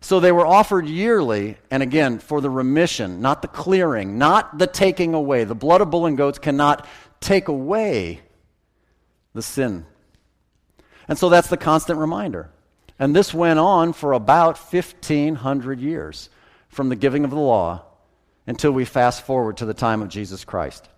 So 0.00 0.20
they 0.20 0.32
were 0.32 0.46
offered 0.46 0.86
yearly, 0.86 1.58
and 1.70 1.82
again, 1.82 2.18
for 2.18 2.40
the 2.40 2.48
remission, 2.48 3.20
not 3.20 3.42
the 3.42 3.48
clearing, 3.48 4.16
not 4.16 4.56
the 4.56 4.66
taking 4.66 5.12
away. 5.12 5.44
The 5.44 5.54
blood 5.54 5.82
of 5.82 5.90
bull 5.90 6.06
and 6.06 6.16
goats 6.16 6.38
cannot 6.38 6.86
take 7.20 7.48
away 7.48 8.22
the 9.34 9.42
sin. 9.42 9.86
And 11.08 11.18
so 11.18 11.28
that's 11.28 11.48
the 11.48 11.56
constant 11.56 11.98
reminder. 11.98 12.50
And 12.98 13.14
this 13.14 13.32
went 13.32 13.58
on 13.58 13.92
for 13.92 14.12
about 14.12 14.58
1,500 14.58 15.80
years 15.80 16.28
from 16.68 16.88
the 16.88 16.96
giving 16.96 17.24
of 17.24 17.30
the 17.30 17.36
law 17.36 17.84
until 18.46 18.72
we 18.72 18.84
fast 18.84 19.22
forward 19.24 19.58
to 19.58 19.66
the 19.66 19.74
time 19.74 20.02
of 20.02 20.08
Jesus 20.08 20.44
Christ. 20.44 20.88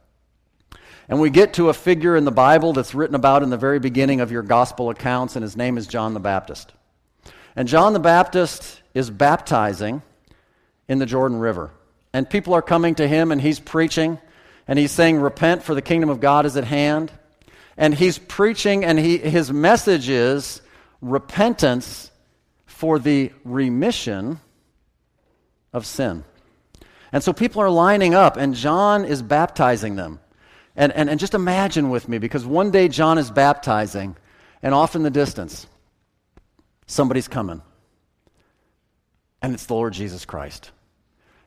And 1.09 1.21
we 1.21 1.31
get 1.31 1.55
to 1.55 1.69
a 1.69 1.75
figure 1.75 2.17
in 2.17 2.25
the 2.25 2.31
Bible 2.31 2.73
that's 2.73 2.95
written 2.95 3.17
about 3.17 3.43
in 3.43 3.51
the 3.51 3.57
very 3.57 3.81
beginning 3.81 4.21
of 4.21 4.31
your 4.31 4.43
gospel 4.43 4.91
accounts, 4.91 5.37
and 5.37 5.43
his 5.43 5.57
name 5.57 5.77
is 5.77 5.87
John 5.87 6.15
the 6.15 6.21
Baptist. 6.21 6.73
And 7.57 7.67
John 7.67 7.93
the 7.93 8.01
Baptist 8.01 8.81
is 8.95 9.11
baptizing 9.11 10.03
in 10.89 10.99
the 10.99 11.07
Jordan 11.07 11.39
River. 11.39 11.73
And 12.13 12.31
people 12.31 12.55
are 12.55 12.63
coming 12.63 12.95
to 12.97 13.09
him, 13.09 13.33
and 13.33 13.41
he's 13.41 13.61
preaching, 13.61 14.19
and 14.69 14.79
he's 14.79 14.93
saying, 14.93 15.21
Repent, 15.21 15.65
for 15.65 15.75
the 15.75 15.83
kingdom 15.83 16.11
of 16.11 16.21
God 16.21 16.47
is 16.47 16.57
at 16.57 16.65
hand 16.65 17.13
and 17.81 17.95
he's 17.95 18.19
preaching, 18.19 18.85
and 18.85 18.99
he, 18.99 19.17
his 19.17 19.51
message 19.51 20.11
is 20.11 20.61
repentance 21.01 22.11
for 22.67 22.99
the 22.99 23.33
remission 23.43 24.39
of 25.73 25.87
sin. 25.87 26.23
And 27.11 27.25
so 27.25 27.33
people 27.33 27.63
are 27.63 27.71
lining 27.71 28.15
up, 28.15 28.37
and 28.37 28.55
John 28.55 29.07
is 29.07 29.23
baptizing 29.23 29.97
them. 29.97 30.21
And, 30.77 30.93
and, 30.93 31.09
and 31.09 31.19
just 31.19 31.33
imagine 31.33 31.89
with 31.89 32.07
me, 32.07 32.19
because 32.19 32.45
one 32.45 32.71
day 32.71 32.87
John 32.87 33.17
is 33.17 33.31
baptizing, 33.31 34.15
and 34.63 34.75
off 34.75 34.95
in 34.95 35.03
the 35.03 35.11
distance, 35.11 35.67
somebody's 36.87 37.29
coming. 37.29 37.63
And 39.41 39.55
it's 39.55 39.65
the 39.65 39.75
Lord 39.75 39.95
Jesus 39.95 40.27
Christ. 40.27 40.71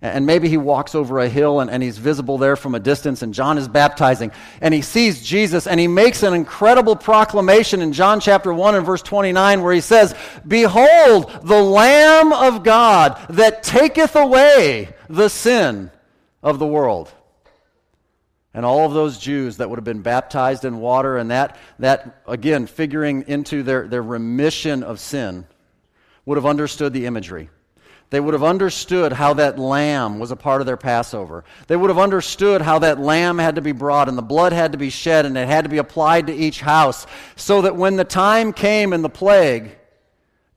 And 0.03 0.25
maybe 0.25 0.49
he 0.49 0.57
walks 0.57 0.95
over 0.95 1.19
a 1.19 1.29
hill 1.29 1.61
and, 1.61 1.71
and, 1.71 1.81
he's 1.81 1.97
visible 1.97 2.37
there 2.37 2.57
from 2.57 2.75
a 2.75 2.79
distance, 2.79 3.21
and 3.21 3.33
John 3.33 3.57
is 3.57 3.69
baptizing. 3.69 4.33
And 4.59 4.73
he 4.73 4.81
sees 4.81 5.25
Jesus, 5.25 5.65
and 5.65 5.79
he 5.79 5.87
makes 5.87 6.23
an 6.23 6.33
incredible 6.33 6.97
proclamation 6.97 7.81
in 7.81 7.93
John 7.93 8.19
chapter 8.19 8.53
1 8.53 8.75
and 8.75 8.85
verse 8.85 9.01
29, 9.01 9.61
where 9.61 9.73
he 9.73 9.79
says, 9.79 10.13
Behold, 10.45 11.31
the 11.43 11.61
Lamb 11.61 12.33
of 12.33 12.65
God 12.65 13.17
that 13.29 13.63
taketh 13.63 14.17
away 14.17 14.93
the 15.07 15.29
sin 15.29 15.89
of 16.41 16.59
the 16.59 16.67
world. 16.67 17.09
And 18.53 18.65
all 18.65 18.85
of 18.85 18.93
those 18.93 19.17
Jews 19.17 19.55
that 19.57 19.69
would 19.69 19.79
have 19.79 19.85
been 19.85 20.01
baptized 20.01 20.65
in 20.65 20.81
water, 20.81 21.15
and 21.15 21.31
that, 21.31 21.57
that 21.79 22.21
again, 22.27 22.67
figuring 22.67 23.23
into 23.29 23.63
their, 23.63 23.87
their 23.87 24.03
remission 24.03 24.83
of 24.83 24.99
sin, 24.99 25.47
would 26.25 26.35
have 26.35 26.45
understood 26.45 26.91
the 26.91 27.05
imagery. 27.05 27.49
They 28.13 28.19
would 28.19 28.35
have 28.35 28.43
understood 28.43 29.11
how 29.11 29.33
that 29.33 29.57
lamb 29.57 30.19
was 30.19 30.29
a 30.29 30.35
part 30.35 30.61
of 30.61 30.67
their 30.67 30.77
Passover. 30.77 31.43
They 31.65 31.75
would 31.75 31.89
have 31.89 31.97
understood 31.97 32.61
how 32.61 32.77
that 32.77 32.99
lamb 32.99 33.39
had 33.39 33.55
to 33.55 33.61
be 33.61 33.71
brought 33.71 34.07
and 34.07 34.15
the 34.15 34.21
blood 34.21 34.53
had 34.53 34.73
to 34.73 34.77
be 34.77 34.91
shed 34.91 35.25
and 35.25 35.35
it 35.35 35.47
had 35.47 35.63
to 35.63 35.69
be 35.69 35.79
applied 35.79 36.27
to 36.27 36.33
each 36.33 36.61
house 36.61 37.07
so 37.35 37.63
that 37.63 37.75
when 37.75 37.95
the 37.95 38.03
time 38.03 38.53
came 38.53 38.93
in 38.93 39.01
the 39.01 39.09
plague, 39.09 39.75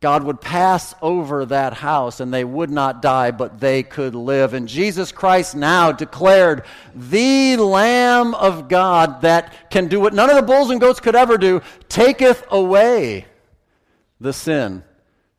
God 0.00 0.24
would 0.24 0.38
pass 0.38 0.94
over 1.00 1.46
that 1.46 1.72
house 1.72 2.20
and 2.20 2.30
they 2.30 2.44
would 2.44 2.68
not 2.68 3.00
die, 3.00 3.30
but 3.30 3.58
they 3.58 3.82
could 3.82 4.14
live. 4.14 4.52
And 4.52 4.68
Jesus 4.68 5.10
Christ 5.10 5.56
now 5.56 5.92
declared 5.92 6.66
the 6.94 7.56
Lamb 7.56 8.34
of 8.34 8.68
God 8.68 9.22
that 9.22 9.70
can 9.70 9.88
do 9.88 9.98
what 9.98 10.12
none 10.12 10.28
of 10.28 10.36
the 10.36 10.42
bulls 10.42 10.68
and 10.68 10.78
goats 10.78 11.00
could 11.00 11.16
ever 11.16 11.38
do, 11.38 11.62
taketh 11.88 12.44
away 12.50 13.24
the 14.20 14.34
sin 14.34 14.84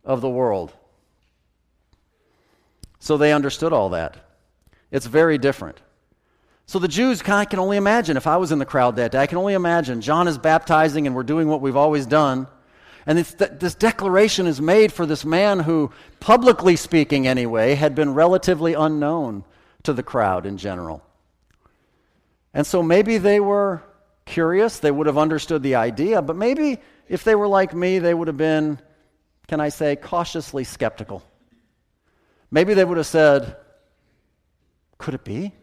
of 0.04 0.22
the 0.22 0.30
world. 0.32 0.74
So 3.00 3.18
they 3.18 3.34
understood 3.34 3.74
all 3.74 3.90
that. 3.90 4.18
It's 4.92 5.06
very 5.06 5.38
different. 5.38 5.80
So 6.66 6.80
the 6.80 6.88
Jews, 6.88 7.22
I 7.26 7.46
can 7.46 7.60
only 7.60 7.78
imagine 7.78 8.18
if 8.18 8.28
I 8.28 8.38
was 8.38 8.52
in 8.52 8.60
the 8.60 8.66
crowd 8.66 8.98
that 8.98 9.14
day, 9.14 9.20
I 9.20 9.28
can 9.28 9.38
only 9.38 9.54
imagine 9.54 10.02
John 10.02 10.28
is 10.28 10.38
baptizing 10.38 11.08
and 11.08 11.16
we're 11.16 11.24
doing 11.24 11.48
what 11.48 11.62
we've 11.62 11.78
always 11.78 12.06
done. 12.06 12.48
And 13.06 13.18
this, 13.18 13.34
this 13.34 13.74
declaration 13.74 14.48
is 14.48 14.60
made 14.60 14.92
for 14.92 15.06
this 15.06 15.24
man 15.24 15.60
who, 15.60 15.92
publicly 16.20 16.76
speaking 16.76 17.26
anyway, 17.26 17.76
had 17.76 17.96
been 17.96 18.14
relatively 18.14 18.74
unknown 18.74 19.46
to 19.84 19.94
the 19.94 20.04
crowd 20.04 20.46
in 20.46 20.58
general. 20.58 21.02
And 22.54 22.68
so 22.68 22.84
maybe 22.84 23.18
they 23.18 23.40
were 23.40 23.82
curious, 24.26 24.80
they 24.80 24.92
would 24.92 25.08
have 25.08 25.18
understood 25.18 25.64
the 25.64 25.76
idea, 25.76 26.22
but 26.22 26.36
maybe 26.36 26.80
if 27.08 27.24
they 27.24 27.36
were 27.36 27.48
like 27.48 27.74
me, 27.74 28.00
they 28.00 28.14
would 28.14 28.28
have 28.28 28.36
been, 28.36 28.78
can 29.48 29.62
I 29.62 29.70
say, 29.70 29.96
cautiously 29.96 30.66
skeptical. 30.66 31.24
Maybe 32.52 32.74
they 32.74 32.86
would 32.86 32.98
have 32.98 33.08
said, 33.08 33.58
Could 34.98 35.14
it 35.14 35.24
be? 35.24 35.54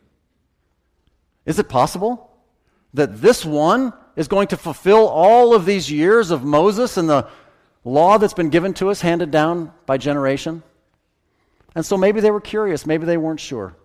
Is 1.46 1.58
it 1.58 1.68
possible 1.68 2.30
that 2.94 3.20
this 3.20 3.44
one 3.44 3.92
is 4.16 4.28
going 4.28 4.48
to 4.48 4.56
fulfill 4.56 5.08
all 5.08 5.54
of 5.54 5.66
these 5.66 5.90
years 5.90 6.30
of 6.30 6.44
Moses 6.44 6.96
and 6.96 7.08
the 7.08 7.28
law 7.84 8.18
that's 8.18 8.34
been 8.34 8.50
given 8.50 8.72
to 8.74 8.90
us, 8.90 9.00
handed 9.00 9.30
down 9.30 9.72
by 9.86 9.98
generation? 9.98 10.62
And 11.74 11.84
so 11.84 11.96
maybe 11.96 12.20
they 12.20 12.30
were 12.30 12.40
curious, 12.40 12.86
maybe 12.86 13.04
they 13.04 13.16
weren't 13.16 13.40
sure. 13.40 13.76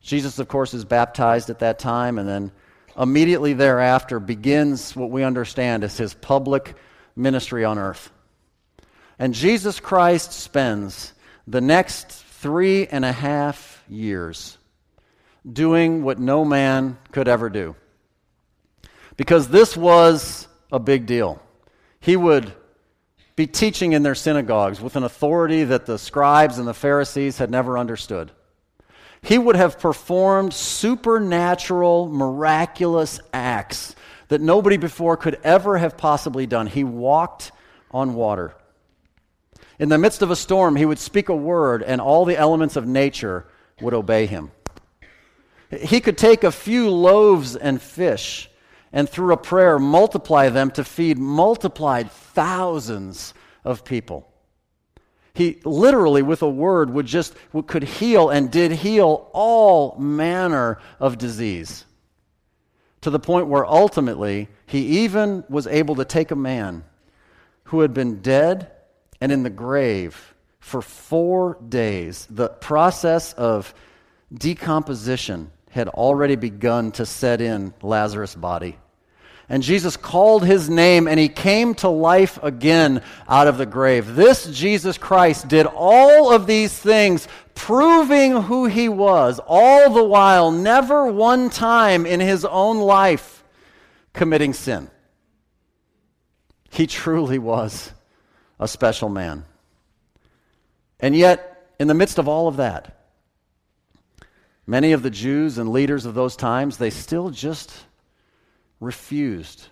Jesus, 0.00 0.38
of 0.38 0.48
course, 0.48 0.74
is 0.74 0.84
baptized 0.84 1.50
at 1.50 1.60
that 1.60 1.78
time, 1.78 2.18
and 2.18 2.28
then 2.28 2.52
immediately 2.98 3.52
thereafter 3.52 4.18
begins 4.20 4.94
what 4.96 5.10
we 5.10 5.22
understand 5.22 5.84
as 5.84 5.96
his 5.96 6.14
public 6.14 6.74
ministry 7.14 7.64
on 7.64 7.78
earth. 7.78 8.10
And 9.18 9.34
Jesus 9.34 9.80
Christ 9.80 10.32
spends 10.32 11.12
the 11.48 11.60
next 11.62 12.08
three 12.08 12.86
and 12.86 13.04
a 13.04 13.12
half 13.12 13.82
years 13.88 14.58
doing 15.50 16.02
what 16.02 16.18
no 16.18 16.44
man 16.44 16.98
could 17.10 17.26
ever 17.26 17.48
do. 17.48 17.74
Because 19.16 19.48
this 19.48 19.76
was 19.76 20.46
a 20.70 20.78
big 20.78 21.06
deal. 21.06 21.42
He 22.00 22.16
would 22.16 22.52
be 23.34 23.46
teaching 23.46 23.92
in 23.92 24.02
their 24.02 24.14
synagogues 24.14 24.80
with 24.80 24.94
an 24.94 25.04
authority 25.04 25.64
that 25.64 25.86
the 25.86 25.98
scribes 25.98 26.58
and 26.58 26.68
the 26.68 26.74
Pharisees 26.74 27.38
had 27.38 27.50
never 27.50 27.78
understood. 27.78 28.30
He 29.22 29.38
would 29.38 29.56
have 29.56 29.80
performed 29.80 30.52
supernatural, 30.52 32.08
miraculous 32.08 33.20
acts 33.32 33.96
that 34.28 34.42
nobody 34.42 34.76
before 34.76 35.16
could 35.16 35.40
ever 35.42 35.78
have 35.78 35.96
possibly 35.96 36.46
done. 36.46 36.66
He 36.66 36.84
walked 36.84 37.52
on 37.90 38.14
water. 38.14 38.54
In 39.78 39.88
the 39.88 39.98
midst 39.98 40.22
of 40.22 40.30
a 40.30 40.36
storm, 40.36 40.74
he 40.76 40.84
would 40.84 40.98
speak 40.98 41.28
a 41.28 41.36
word, 41.36 41.82
and 41.82 42.00
all 42.00 42.24
the 42.24 42.36
elements 42.36 42.74
of 42.74 42.86
nature 42.86 43.46
would 43.80 43.94
obey 43.94 44.26
him. 44.26 44.50
He 45.70 46.00
could 46.00 46.18
take 46.18 46.42
a 46.42 46.50
few 46.50 46.90
loaves 46.90 47.54
and 47.54 47.80
fish, 47.80 48.50
and 48.92 49.08
through 49.08 49.32
a 49.32 49.36
prayer, 49.36 49.78
multiply 49.78 50.48
them 50.48 50.70
to 50.72 50.82
feed 50.82 51.18
multiplied 51.18 52.10
thousands 52.10 53.34
of 53.64 53.84
people. 53.84 54.32
He 55.34 55.60
literally, 55.64 56.22
with 56.22 56.42
a 56.42 56.48
word, 56.48 56.90
would 56.90 57.06
just 57.06 57.34
could 57.68 57.84
heal 57.84 58.30
and 58.30 58.50
did 58.50 58.72
heal 58.72 59.30
all 59.32 59.96
manner 59.98 60.80
of 60.98 61.18
disease. 61.18 61.84
To 63.02 63.10
the 63.10 63.20
point 63.20 63.46
where 63.46 63.64
ultimately 63.64 64.48
he 64.66 65.04
even 65.04 65.44
was 65.48 65.68
able 65.68 65.94
to 65.96 66.04
take 66.04 66.32
a 66.32 66.36
man 66.36 66.82
who 67.64 67.80
had 67.80 67.94
been 67.94 68.20
dead 68.20 68.72
and 69.20 69.32
in 69.32 69.42
the 69.42 69.50
grave 69.50 70.34
for 70.60 70.82
four 70.82 71.58
days. 71.68 72.26
The 72.30 72.48
process 72.48 73.32
of 73.32 73.74
decomposition 74.32 75.50
had 75.70 75.88
already 75.88 76.36
begun 76.36 76.92
to 76.92 77.06
set 77.06 77.40
in 77.40 77.74
Lazarus' 77.82 78.34
body. 78.34 78.78
And 79.50 79.62
Jesus 79.62 79.96
called 79.96 80.44
his 80.44 80.68
name 80.68 81.08
and 81.08 81.18
he 81.18 81.28
came 81.28 81.74
to 81.76 81.88
life 81.88 82.38
again 82.42 83.02
out 83.26 83.46
of 83.46 83.56
the 83.56 83.64
grave. 83.64 84.14
This 84.14 84.46
Jesus 84.46 84.98
Christ 84.98 85.48
did 85.48 85.64
all 85.64 86.30
of 86.30 86.46
these 86.46 86.76
things, 86.76 87.26
proving 87.54 88.42
who 88.42 88.66
he 88.66 88.90
was, 88.90 89.40
all 89.46 89.90
the 89.90 90.04
while, 90.04 90.50
never 90.50 91.06
one 91.06 91.48
time 91.48 92.04
in 92.04 92.20
his 92.20 92.44
own 92.44 92.78
life 92.78 93.42
committing 94.12 94.52
sin. 94.52 94.90
He 96.70 96.86
truly 96.86 97.38
was 97.38 97.92
a 98.58 98.68
special 98.68 99.08
man. 99.08 99.44
And 101.00 101.14
yet, 101.14 101.72
in 101.78 101.88
the 101.88 101.94
midst 101.94 102.18
of 102.18 102.28
all 102.28 102.48
of 102.48 102.56
that, 102.56 102.96
many 104.66 104.92
of 104.92 105.02
the 105.02 105.10
Jews 105.10 105.58
and 105.58 105.70
leaders 105.70 106.06
of 106.06 106.14
those 106.14 106.36
times, 106.36 106.76
they 106.76 106.90
still 106.90 107.30
just 107.30 107.72
refused 108.80 109.68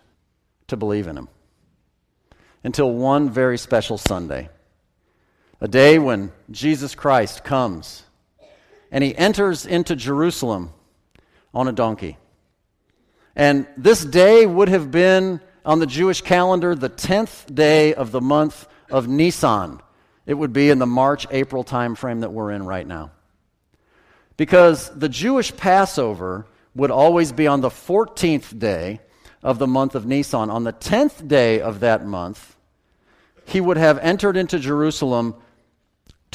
to 0.68 0.76
believe 0.76 1.06
in 1.06 1.16
him. 1.16 1.28
Until 2.64 2.92
one 2.92 3.30
very 3.30 3.58
special 3.58 3.98
Sunday, 3.98 4.48
a 5.60 5.68
day 5.68 5.98
when 5.98 6.32
Jesus 6.50 6.94
Christ 6.94 7.44
comes 7.44 8.02
and 8.90 9.02
he 9.02 9.16
enters 9.16 9.66
into 9.66 9.96
Jerusalem 9.96 10.72
on 11.54 11.68
a 11.68 11.72
donkey. 11.72 12.18
And 13.34 13.66
this 13.76 14.04
day 14.04 14.46
would 14.46 14.68
have 14.68 14.90
been 14.90 15.40
on 15.64 15.78
the 15.78 15.86
Jewish 15.86 16.22
calendar 16.22 16.74
the 16.74 16.90
10th 16.90 17.54
day 17.54 17.94
of 17.94 18.12
the 18.12 18.20
month 18.20 18.66
of 18.90 19.08
Nisan. 19.08 19.80
It 20.26 20.34
would 20.34 20.52
be 20.52 20.70
in 20.70 20.78
the 20.78 20.86
March 20.86 21.26
April 21.30 21.64
timeframe 21.64 22.20
that 22.20 22.32
we're 22.32 22.50
in 22.50 22.64
right 22.64 22.86
now. 22.86 23.12
Because 24.36 24.90
the 24.90 25.08
Jewish 25.08 25.56
Passover 25.56 26.46
would 26.74 26.90
always 26.90 27.32
be 27.32 27.46
on 27.46 27.60
the 27.60 27.70
14th 27.70 28.58
day 28.58 29.00
of 29.42 29.58
the 29.58 29.66
month 29.66 29.94
of 29.94 30.06
Nisan. 30.06 30.50
On 30.50 30.64
the 30.64 30.72
10th 30.72 31.26
day 31.26 31.60
of 31.60 31.80
that 31.80 32.04
month, 32.04 32.56
he 33.46 33.60
would 33.60 33.76
have 33.76 33.98
entered 33.98 34.36
into 34.36 34.58
Jerusalem 34.58 35.36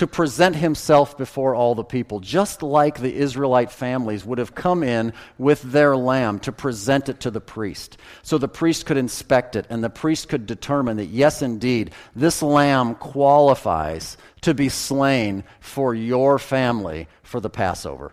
to 0.01 0.07
present 0.07 0.55
himself 0.55 1.15
before 1.15 1.53
all 1.53 1.75
the 1.75 1.83
people, 1.83 2.19
just 2.19 2.63
like 2.63 2.97
the 2.97 3.15
Israelite 3.15 3.71
families 3.71 4.25
would 4.25 4.39
have 4.39 4.55
come 4.55 4.81
in 4.81 5.13
with 5.37 5.61
their 5.61 5.95
lamb 5.95 6.39
to 6.39 6.51
present 6.51 7.07
it 7.07 7.19
to 7.19 7.29
the 7.29 7.39
priest. 7.39 7.97
So 8.23 8.39
the 8.39 8.47
priest 8.47 8.87
could 8.87 8.97
inspect 8.97 9.55
it, 9.55 9.67
and 9.69 9.83
the 9.83 9.91
priest 9.91 10.27
could 10.27 10.47
determine 10.47 10.97
that, 10.97 11.09
yes, 11.09 11.43
indeed, 11.43 11.91
this 12.15 12.41
lamb 12.41 12.95
qualifies 12.95 14.17
to 14.41 14.55
be 14.55 14.69
slain 14.69 15.43
for 15.59 15.93
your 15.93 16.39
family 16.39 17.07
for 17.21 17.39
the 17.39 17.51
Passover. 17.51 18.11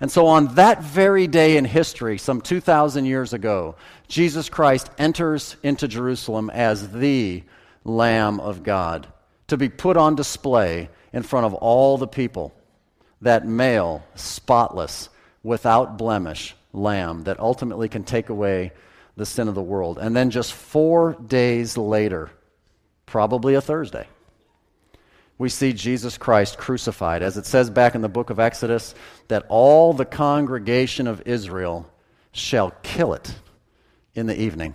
And 0.00 0.10
so, 0.10 0.26
on 0.26 0.56
that 0.56 0.82
very 0.82 1.26
day 1.28 1.56
in 1.56 1.64
history, 1.64 2.18
some 2.18 2.42
2,000 2.42 3.06
years 3.06 3.32
ago, 3.32 3.76
Jesus 4.06 4.50
Christ 4.50 4.90
enters 4.98 5.56
into 5.62 5.88
Jerusalem 5.88 6.50
as 6.50 6.92
the 6.92 7.42
Lamb 7.84 8.38
of 8.38 8.62
God 8.62 9.08
to 9.48 9.56
be 9.56 9.68
put 9.68 9.96
on 9.96 10.14
display 10.14 10.88
in 11.12 11.22
front 11.22 11.46
of 11.46 11.54
all 11.54 11.98
the 11.98 12.06
people, 12.06 12.54
that 13.20 13.46
male, 13.46 14.04
spotless, 14.14 15.08
without 15.42 15.98
blemish 15.98 16.54
lamb 16.72 17.24
that 17.24 17.40
ultimately 17.40 17.88
can 17.88 18.04
take 18.04 18.28
away 18.28 18.72
the 19.16 19.26
sin 19.26 19.48
of 19.48 19.54
the 19.54 19.62
world. 19.62 19.98
And 19.98 20.14
then 20.14 20.30
just 20.30 20.52
four 20.52 21.14
days 21.14 21.76
later, 21.76 22.30
probably 23.06 23.54
a 23.54 23.60
Thursday, 23.60 24.06
we 25.38 25.48
see 25.48 25.72
Jesus 25.72 26.18
Christ 26.18 26.58
crucified. 26.58 27.22
As 27.22 27.36
it 27.36 27.46
says 27.46 27.70
back 27.70 27.94
in 27.94 28.02
the 28.02 28.08
book 28.08 28.30
of 28.30 28.40
Exodus, 28.40 28.94
that 29.28 29.46
all 29.48 29.92
the 29.92 30.04
congregation 30.04 31.06
of 31.06 31.22
Israel 31.26 31.90
shall 32.32 32.72
kill 32.82 33.14
it 33.14 33.34
in 34.14 34.26
the 34.26 34.40
evening. 34.40 34.74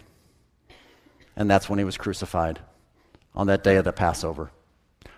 And 1.36 1.50
that's 1.50 1.70
when 1.70 1.80
he 1.80 1.86
was 1.86 1.98
crucified, 1.98 2.60
on 3.36 3.48
that 3.48 3.64
day 3.64 3.76
of 3.78 3.86
the 3.86 3.92
Passover, 3.92 4.52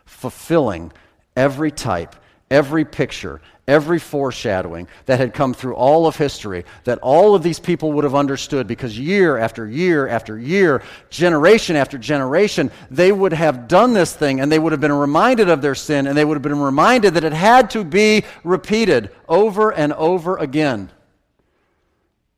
fulfilling 0.05 0.91
every 1.35 1.71
type, 1.71 2.15
every 2.49 2.85
picture, 2.85 3.41
every 3.67 3.99
foreshadowing 3.99 4.87
that 5.05 5.19
had 5.19 5.33
come 5.33 5.53
through 5.53 5.75
all 5.75 6.05
of 6.05 6.15
history, 6.15 6.63
that 6.83 6.99
all 6.99 7.33
of 7.35 7.43
these 7.43 7.59
people 7.59 7.91
would 7.93 8.03
have 8.03 8.15
understood 8.15 8.67
because 8.67 8.97
year 8.97 9.37
after 9.37 9.67
year 9.67 10.07
after 10.07 10.37
year, 10.37 10.83
generation 11.09 11.75
after 11.75 11.97
generation, 11.97 12.71
they 12.91 13.11
would 13.11 13.33
have 13.33 13.67
done 13.67 13.93
this 13.93 14.15
thing 14.15 14.39
and 14.39 14.51
they 14.51 14.59
would 14.59 14.71
have 14.71 14.81
been 14.81 14.93
reminded 14.93 15.49
of 15.49 15.61
their 15.61 15.75
sin 15.75 16.07
and 16.07 16.17
they 16.17 16.25
would 16.25 16.35
have 16.35 16.43
been 16.43 16.59
reminded 16.59 17.15
that 17.15 17.23
it 17.23 17.33
had 17.33 17.69
to 17.71 17.83
be 17.83 18.23
repeated 18.43 19.09
over 19.27 19.71
and 19.71 19.93
over 19.93 20.37
again. 20.37 20.91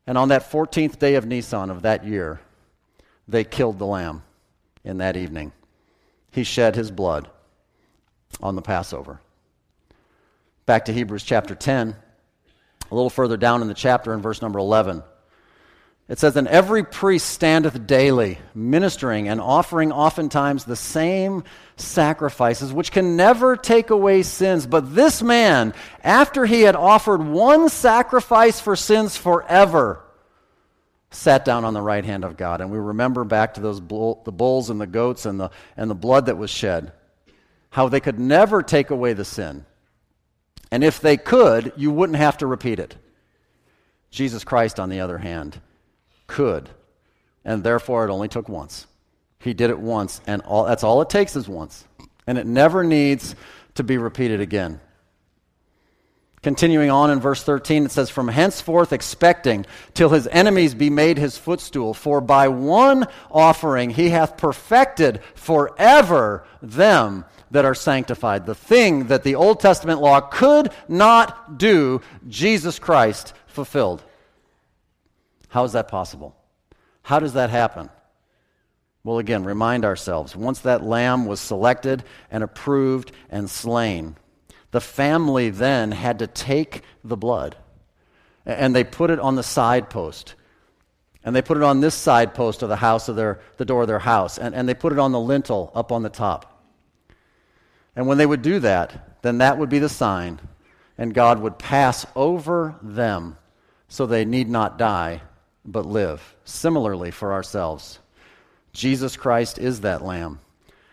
And 0.06 0.18
on 0.18 0.30
that 0.30 0.50
14th 0.50 0.98
day 0.98 1.16
of 1.16 1.26
Nisan 1.26 1.70
of 1.70 1.82
that 1.82 2.06
year, 2.06 2.40
they 3.28 3.44
killed 3.44 3.78
the 3.78 3.86
lamb 3.86 4.24
in 4.86 5.00
that 5.00 5.18
evening. 5.18 5.52
He 6.32 6.46
shed 6.46 6.78
his 6.78 6.92
blood 6.92 7.30
on 8.42 8.56
the 8.56 8.62
Passover. 8.62 9.22
Back 10.66 10.86
to 10.86 10.94
Hebrews 10.94 11.24
chapter 11.24 11.56
10, 11.56 11.96
a 12.90 12.96
little 12.96 13.10
further 13.10 13.38
down 13.38 13.62
in 13.62 13.68
the 13.68 13.74
chapter 13.74 14.14
in 14.14 14.22
verse 14.22 14.42
number 14.42 14.60
11. 14.60 15.04
It 16.10 16.20
says, 16.20 16.38
And 16.38 16.48
every 16.48 16.84
priest 16.84 17.30
standeth 17.30 17.86
daily, 17.86 18.40
ministering 18.56 19.28
and 19.28 19.42
offering 19.42 19.92
oftentimes 19.92 20.64
the 20.64 20.76
same 20.76 21.44
sacrifices, 21.76 22.72
which 22.72 22.92
can 22.92 23.18
never 23.18 23.58
take 23.58 23.90
away 23.90 24.24
sins. 24.24 24.66
But 24.66 24.96
this 24.96 25.22
man, 25.22 25.74
after 26.04 26.46
he 26.46 26.62
had 26.62 26.76
offered 26.76 27.22
one 27.22 27.68
sacrifice 27.68 28.60
for 28.62 28.78
sins 28.78 29.18
forever, 29.18 30.02
sat 31.12 31.44
down 31.44 31.66
on 31.66 31.74
the 31.74 31.82
right 31.82 32.06
hand 32.06 32.24
of 32.24 32.38
God. 32.38 32.62
And 32.62 32.72
we 32.72 32.78
remember 32.78 33.26
back 33.26 33.56
to 33.56 33.62
those 33.62 33.82
bull, 33.82 34.22
the 34.24 34.32
bulls 34.32 34.70
and 34.70 34.80
the 34.80 34.88
goats 34.88 35.26
and 35.26 35.40
the, 35.40 35.52
and 35.76 35.90
the 35.90 35.96
blood 35.96 36.28
that 36.28 36.38
was 36.38 36.50
shed, 36.50 36.94
how 37.70 37.90
they 37.90 38.00
could 38.00 38.20
never 38.20 38.64
take 38.64 38.90
away 38.90 39.14
the 39.14 39.26
sin. 39.26 39.66
And 40.72 40.84
if 40.84 41.00
they 41.00 41.18
could, 41.18 41.74
you 41.76 41.92
wouldn't 41.92 42.18
have 42.18 42.38
to 42.40 42.48
repeat 42.48 42.80
it. 42.80 42.96
Jesus 44.10 44.44
Christ, 44.44 44.80
on 44.80 44.90
the 44.90 45.00
other 45.00 45.18
hand, 45.18 45.62
could. 46.28 46.70
And 47.46 47.64
therefore, 47.64 48.06
it 48.06 48.12
only 48.12 48.28
took 48.28 48.50
once. 48.50 48.88
He 49.40 49.54
did 49.54 49.70
it 49.70 49.80
once, 49.80 50.20
and 50.28 50.42
all, 50.42 50.66
that's 50.66 50.84
all 50.84 51.02
it 51.02 51.10
takes 51.10 51.36
is 51.36 51.48
once. 51.48 51.86
And 52.26 52.38
it 52.38 52.46
never 52.46 52.84
needs 52.84 53.36
to 53.76 53.84
be 53.84 53.98
repeated 53.98 54.42
again. 54.42 54.82
Continuing 56.44 56.90
on 56.90 57.10
in 57.10 57.20
verse 57.20 57.44
13, 57.44 57.86
it 57.86 57.92
says, 57.92 58.10
From 58.10 58.28
henceforth 58.28 58.94
expecting 58.94 59.66
till 59.94 60.10
his 60.10 60.28
enemies 60.28 60.74
be 60.74 60.90
made 60.90 61.18
his 61.18 61.38
footstool, 61.38 61.94
for 61.94 62.22
by 62.22 62.48
one 62.48 63.08
offering 63.32 63.90
he 63.90 64.10
hath 64.10 64.38
perfected 64.38 65.22
forever 65.36 66.46
them 66.62 67.26
that 67.52 67.66
are 67.66 67.76
sanctified. 67.76 68.46
The 68.46 68.56
thing 68.56 69.08
that 69.08 69.24
the 69.24 69.36
Old 69.36 69.60
Testament 69.60 70.02
law 70.02 70.22
could 70.22 70.72
not 70.88 71.58
do, 71.58 72.02
Jesus 72.28 72.80
Christ 72.80 73.34
fulfilled. 73.48 74.04
How 75.50 75.64
is 75.64 75.74
that 75.74 75.88
possible? 75.88 76.36
How 77.04 77.20
does 77.20 77.34
that 77.34 77.50
happen? 77.50 77.90
Well, 79.04 79.20
again, 79.20 79.44
remind 79.44 79.86
ourselves 79.86 80.36
once 80.36 80.60
that 80.60 80.84
lamb 80.84 81.26
was 81.26 81.40
selected 81.40 82.04
and 82.30 82.44
approved 82.44 83.12
and 83.30 83.50
slain, 83.50 84.18
the 84.72 84.82
family 84.82 85.50
then 85.50 85.92
had 85.92 86.20
to 86.20 86.28
take 86.28 86.82
the 87.04 87.16
blood 87.16 87.56
and 88.48 88.74
they 88.74 88.86
put 88.86 89.10
it 89.10 89.20
on 89.20 89.36
the 89.36 89.44
side 89.44 89.90
post. 89.90 90.36
And 91.24 91.36
they 91.36 91.42
put 91.42 91.58
it 91.58 91.64
on 91.64 91.82
this 91.82 91.94
side 91.94 92.34
post 92.34 92.64
of 92.64 92.70
the 92.70 92.78
house 92.78 93.10
of 93.10 93.18
their, 93.18 93.42
the 93.58 93.66
door 93.66 93.82
of 93.82 93.88
their 93.90 94.00
house. 94.00 94.38
And, 94.38 94.56
and 94.56 94.68
they 94.68 94.74
put 94.74 94.94
it 94.94 95.00
on 95.00 95.12
the 95.12 95.20
lintel 95.20 95.72
up 95.76 95.92
on 95.92 96.02
the 96.02 96.10
top. 96.10 96.57
And 97.98 98.06
when 98.06 98.20
they 98.20 98.28
would 98.28 98.44
do 98.44 98.60
that, 98.60 99.24
then 99.24 99.40
that 99.40 99.58
would 99.58 99.70
be 99.70 99.80
the 99.80 99.90
sign, 99.90 100.40
and 101.00 101.16
God 101.16 101.40
would 101.40 101.58
pass 101.58 102.06
over 102.16 102.76
them 102.84 103.38
so 103.88 104.06
they 104.06 104.24
need 104.24 104.48
not 104.48 104.78
die, 104.78 105.24
but 105.66 105.88
live. 105.88 106.36
Similarly, 106.46 107.10
for 107.10 107.34
ourselves, 107.34 107.98
Jesus 108.72 109.18
Christ 109.18 109.58
is 109.58 109.82
that 109.82 110.04
lamb. 110.04 110.40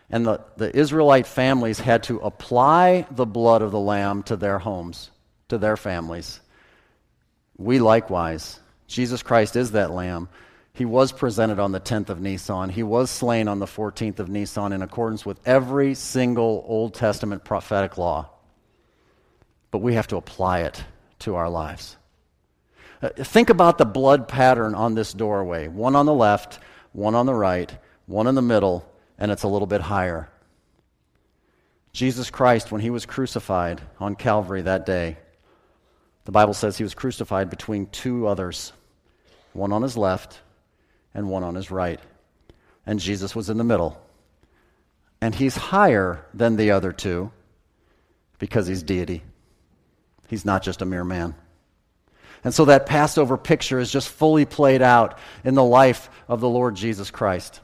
And 0.09 0.25
the, 0.25 0.41
the 0.57 0.75
Israelite 0.75 1.27
families 1.27 1.79
had 1.79 2.05
to 2.05 2.21
apply 2.21 3.07
the 3.11 3.27
blood 3.27 3.61
of 3.61 3.71
the 3.71 3.79
lamb 3.79 4.23
to 4.25 4.37
their 4.37 4.59
homes, 4.59 5.11
to 5.49 5.59
their 5.59 5.77
families. 5.77 6.41
We 7.59 7.81
likewise, 7.81 8.59
Jesus 8.87 9.23
Christ 9.23 9.57
is 9.57 9.73
that 9.73 9.91
lamb 9.91 10.31
he 10.75 10.85
was 10.85 11.13
presented 11.13 11.61
on 11.61 11.71
the 11.71 11.81
10th 11.81 12.09
of 12.09 12.21
Nisan. 12.21 12.69
He 12.69 12.83
was 12.83 13.09
slain 13.09 13.47
on 13.47 13.61
the 13.61 13.67
14th 13.67 14.19
of 14.19 14.29
Nisan 14.29 14.73
in 14.73 14.83
accordance 14.83 15.25
with 15.25 15.39
every 15.47 15.95
single 15.95 16.65
Old 16.67 16.95
Testament 16.95 17.45
prophetic 17.45 17.97
law. 17.97 18.29
But 19.71 19.79
we 19.79 19.95
have 19.95 20.09
to 20.09 20.17
apply 20.17 20.63
it 20.63 20.83
to 21.21 21.37
our 21.37 21.49
lives. 21.49 21.97
Uh, 23.01 23.11
think 23.11 23.51
about 23.51 23.79
the 23.79 23.85
blood 23.85 24.27
pattern 24.27 24.75
on 24.75 24.97
this 24.97 25.13
doorway 25.13 25.69
one 25.69 25.95
on 25.95 26.07
the 26.07 26.15
left, 26.15 26.59
one 26.93 27.15
on 27.15 27.27
the 27.27 27.35
right, 27.35 27.73
one 28.07 28.27
in 28.27 28.35
the 28.35 28.43
middle, 28.43 28.85
and 29.17 29.31
it's 29.31 29.45
a 29.45 29.49
little 29.49 29.67
bit 29.69 29.81
higher. 29.81 30.29
Jesus 31.93 32.31
Christ, 32.31 32.73
when 32.73 32.81
he 32.81 32.91
was 32.91 33.07
crucified 33.07 33.81
on 34.01 34.17
Calvary 34.17 34.63
that 34.63 34.87
day, 34.87 35.19
the 36.25 36.33
Bible 36.33 36.55
says 36.55 36.77
he 36.77 36.83
was 36.83 36.95
crucified 36.95 37.49
between 37.49 37.87
two 37.87 38.27
others, 38.27 38.73
one 39.53 39.73
on 39.73 39.83
his 39.83 39.97
left 39.97 40.41
and 41.15 41.29
one 41.29 41.45
on 41.45 41.55
his 41.55 41.71
right. 41.71 42.01
And 42.87 43.01
Jesus 43.01 43.35
was 43.35 43.49
in 43.49 43.57
the 43.57 43.65
middle. 43.65 44.01
And 45.21 45.35
he's 45.35 45.57
higher 45.57 46.27
than 46.35 46.57
the 46.57 46.73
other 46.73 46.93
two 46.93 47.31
because 48.39 48.67
he's 48.67 48.83
deity. 48.83 49.23
He's 50.29 50.45
not 50.45 50.63
just 50.63 50.83
a 50.83 50.87
mere 50.87 51.05
man. 51.05 51.35
And 52.43 52.53
so 52.53 52.67
that 52.67 52.87
Passover 52.87 53.39
picture 53.39 53.79
is 53.79 53.91
just 53.91 54.09
fully 54.09 54.45
played 54.45 54.83
out 54.83 55.19
in 55.45 55.55
the 55.55 55.65
life 55.65 56.11
of 56.29 56.41
the 56.41 56.49
Lord 56.49 56.75
Jesus 56.75 57.11
Christ. 57.11 57.61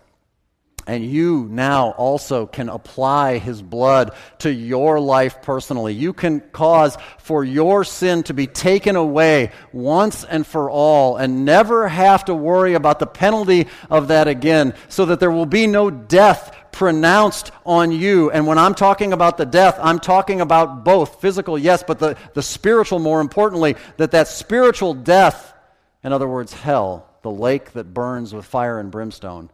And 0.91 1.07
you 1.07 1.47
now 1.49 1.93
also 1.93 2.47
can 2.47 2.69
apply 2.69 3.39
his 3.39 3.63
blood 3.63 4.11
to 4.41 4.53
your 4.53 4.99
life 4.99 5.41
personally. 5.41 5.95
You 5.95 6.13
can 6.13 6.41
cause 6.41 6.99
for 7.19 7.45
your 7.45 7.85
sin 7.85 8.25
to 8.25 8.35
be 8.35 8.49
taken 8.49 8.97
away 8.97 9.53
once 9.73 10.25
and 10.25 10.45
for 10.45 10.69
all 10.69 11.17
and 11.17 11.45
never 11.45 11.87
have 11.87 12.25
to 12.25 12.35
worry 12.35 12.75
about 12.75 12.99
the 12.99 13.07
penalty 13.07 13.69
of 13.89 14.09
that 14.09 14.27
again 14.27 14.75
so 14.89 15.05
that 15.05 15.21
there 15.21 15.31
will 15.31 15.47
be 15.47 15.69
no 15.69 15.91
death 15.93 16.57
pronounced 16.73 17.53
on 17.65 17.93
you. 17.93 18.33
And 18.33 18.49
when 18.49 18.59
I'm 18.59 18.75
talking 18.75 19.13
about 19.13 19.37
the 19.37 19.47
death, 19.47 19.79
I'm 19.81 20.01
talking 20.01 20.41
about 20.41 20.85
both 20.85 21.21
physical, 21.21 21.57
yes, 21.57 21.85
but 21.87 22.01
the, 22.01 22.17
the 22.35 22.43
spiritual 22.43 22.99
more 22.99 23.21
importantly, 23.21 23.77
that 23.99 24.11
that 24.11 24.27
spiritual 24.27 24.95
death, 24.95 25.55
in 26.03 26.13
other 26.13 26.27
words, 26.27 26.53
hell, 26.53 27.09
the 27.23 27.31
lake 27.31 27.75
that 27.75 27.95
burns 27.95 28.35
with 28.35 28.45
fire 28.45 28.81
and 28.81 28.91
brimstone, 28.91 29.51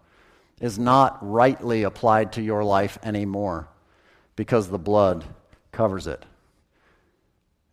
is 0.61 0.79
not 0.79 1.19
rightly 1.21 1.83
applied 1.83 2.33
to 2.33 2.43
your 2.43 2.65
life 2.65 2.99
anymore 3.03 3.69
because 4.37 4.69
the 4.69 4.79
blood 4.79 5.25
covers 5.73 6.07
it. 6.07 6.25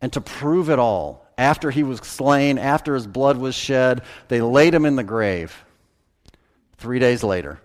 And 0.02 0.12
to 0.14 0.22
prove 0.22 0.70
it 0.70 0.80
all, 0.80 1.26
after 1.38 1.72
he 1.72 1.84
was 1.84 2.00
slain, 2.00 2.58
after 2.58 2.94
his 2.94 3.08
blood 3.08 3.38
was 3.38 3.56
shed, 3.56 4.02
they 4.28 4.42
laid 4.42 4.74
him 4.74 4.86
in 4.86 4.96
the 4.96 5.04
grave. 5.04 5.64
Three 6.78 7.00
days 7.00 7.24
later, 7.24 7.62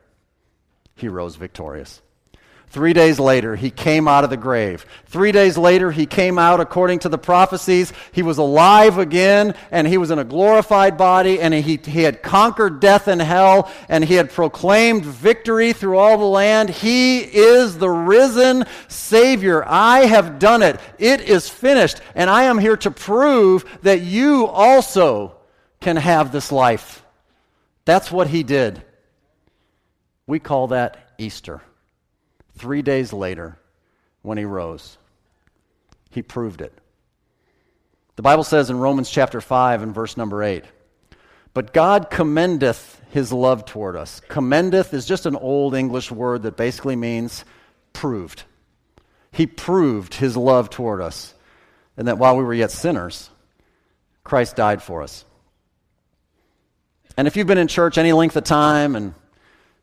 he 0.94 1.08
rose 1.08 1.36
victorious. 1.36 2.00
Three 2.70 2.92
days 2.92 3.18
later, 3.18 3.56
he 3.56 3.70
came 3.70 4.06
out 4.06 4.24
of 4.24 4.30
the 4.30 4.36
grave. 4.36 4.84
Three 5.06 5.32
days 5.32 5.56
later, 5.56 5.90
he 5.90 6.04
came 6.04 6.38
out 6.38 6.60
according 6.60 6.98
to 7.00 7.08
the 7.08 7.16
prophecies. 7.16 7.94
He 8.12 8.22
was 8.22 8.36
alive 8.36 8.98
again, 8.98 9.54
and 9.70 9.86
he 9.86 9.96
was 9.96 10.10
in 10.10 10.18
a 10.18 10.24
glorified 10.24 10.98
body, 10.98 11.40
and 11.40 11.54
he, 11.54 11.76
he 11.82 12.02
had 12.02 12.22
conquered 12.22 12.78
death 12.78 13.08
and 13.08 13.22
hell, 13.22 13.72
and 13.88 14.04
he 14.04 14.14
had 14.14 14.30
proclaimed 14.30 15.06
victory 15.06 15.72
through 15.72 15.96
all 15.96 16.18
the 16.18 16.24
land. 16.24 16.68
He 16.68 17.20
is 17.20 17.78
the 17.78 17.88
risen 17.88 18.64
Savior. 18.88 19.64
I 19.66 20.00
have 20.00 20.38
done 20.38 20.62
it. 20.62 20.78
It 20.98 21.22
is 21.22 21.48
finished, 21.48 22.02
and 22.14 22.28
I 22.28 22.44
am 22.44 22.58
here 22.58 22.76
to 22.78 22.90
prove 22.90 23.64
that 23.80 24.02
you 24.02 24.46
also 24.46 25.36
can 25.80 25.96
have 25.96 26.32
this 26.32 26.52
life. 26.52 27.02
That's 27.86 28.12
what 28.12 28.26
he 28.26 28.42
did. 28.42 28.82
We 30.26 30.38
call 30.38 30.66
that 30.68 31.14
Easter. 31.16 31.62
Three 32.58 32.82
days 32.82 33.12
later, 33.12 33.56
when 34.22 34.36
he 34.36 34.44
rose, 34.44 34.98
he 36.10 36.22
proved 36.22 36.60
it. 36.60 36.72
The 38.16 38.22
Bible 38.22 38.42
says 38.42 38.68
in 38.68 38.80
Romans 38.80 39.08
chapter 39.08 39.40
5 39.40 39.82
and 39.82 39.94
verse 39.94 40.16
number 40.16 40.42
8 40.42 40.64
But 41.54 41.72
God 41.72 42.10
commendeth 42.10 43.00
his 43.10 43.32
love 43.32 43.64
toward 43.64 43.94
us. 43.94 44.20
Commendeth 44.28 44.92
is 44.92 45.06
just 45.06 45.24
an 45.24 45.36
old 45.36 45.74
English 45.74 46.10
word 46.10 46.42
that 46.42 46.56
basically 46.56 46.96
means 46.96 47.44
proved. 47.92 48.42
He 49.30 49.46
proved 49.46 50.14
his 50.14 50.36
love 50.36 50.68
toward 50.68 51.00
us, 51.00 51.34
and 51.96 52.08
that 52.08 52.18
while 52.18 52.36
we 52.36 52.42
were 52.42 52.54
yet 52.54 52.72
sinners, 52.72 53.30
Christ 54.24 54.56
died 54.56 54.82
for 54.82 55.02
us. 55.02 55.24
And 57.16 57.28
if 57.28 57.36
you've 57.36 57.46
been 57.46 57.58
in 57.58 57.68
church 57.68 57.98
any 57.98 58.12
length 58.12 58.36
of 58.36 58.44
time, 58.44 58.96
and 58.96 59.14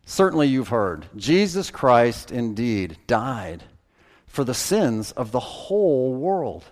certainly 0.05 0.47
you've 0.47 0.69
heard, 0.69 1.07
Jesus 1.15 1.71
Christ 1.71 2.31
indeed 2.31 2.97
died 3.07 3.63
for 4.27 4.43
the 4.43 4.53
sins 4.53 5.11
of 5.11 5.31
the 5.31 5.39
whole 5.39 6.13
world. 6.13 6.63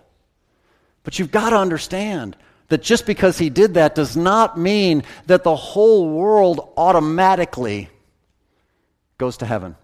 But 1.02 1.18
you've 1.18 1.30
got 1.30 1.50
to 1.50 1.56
understand 1.56 2.36
that 2.68 2.82
just 2.82 3.06
because 3.06 3.38
he 3.38 3.50
did 3.50 3.74
that 3.74 3.94
does 3.94 4.16
not 4.16 4.58
mean 4.58 5.02
that 5.26 5.44
the 5.44 5.54
whole 5.54 6.08
world 6.08 6.72
automatically 6.76 7.90
goes 9.18 9.36
to 9.38 9.46
heaven. 9.46 9.76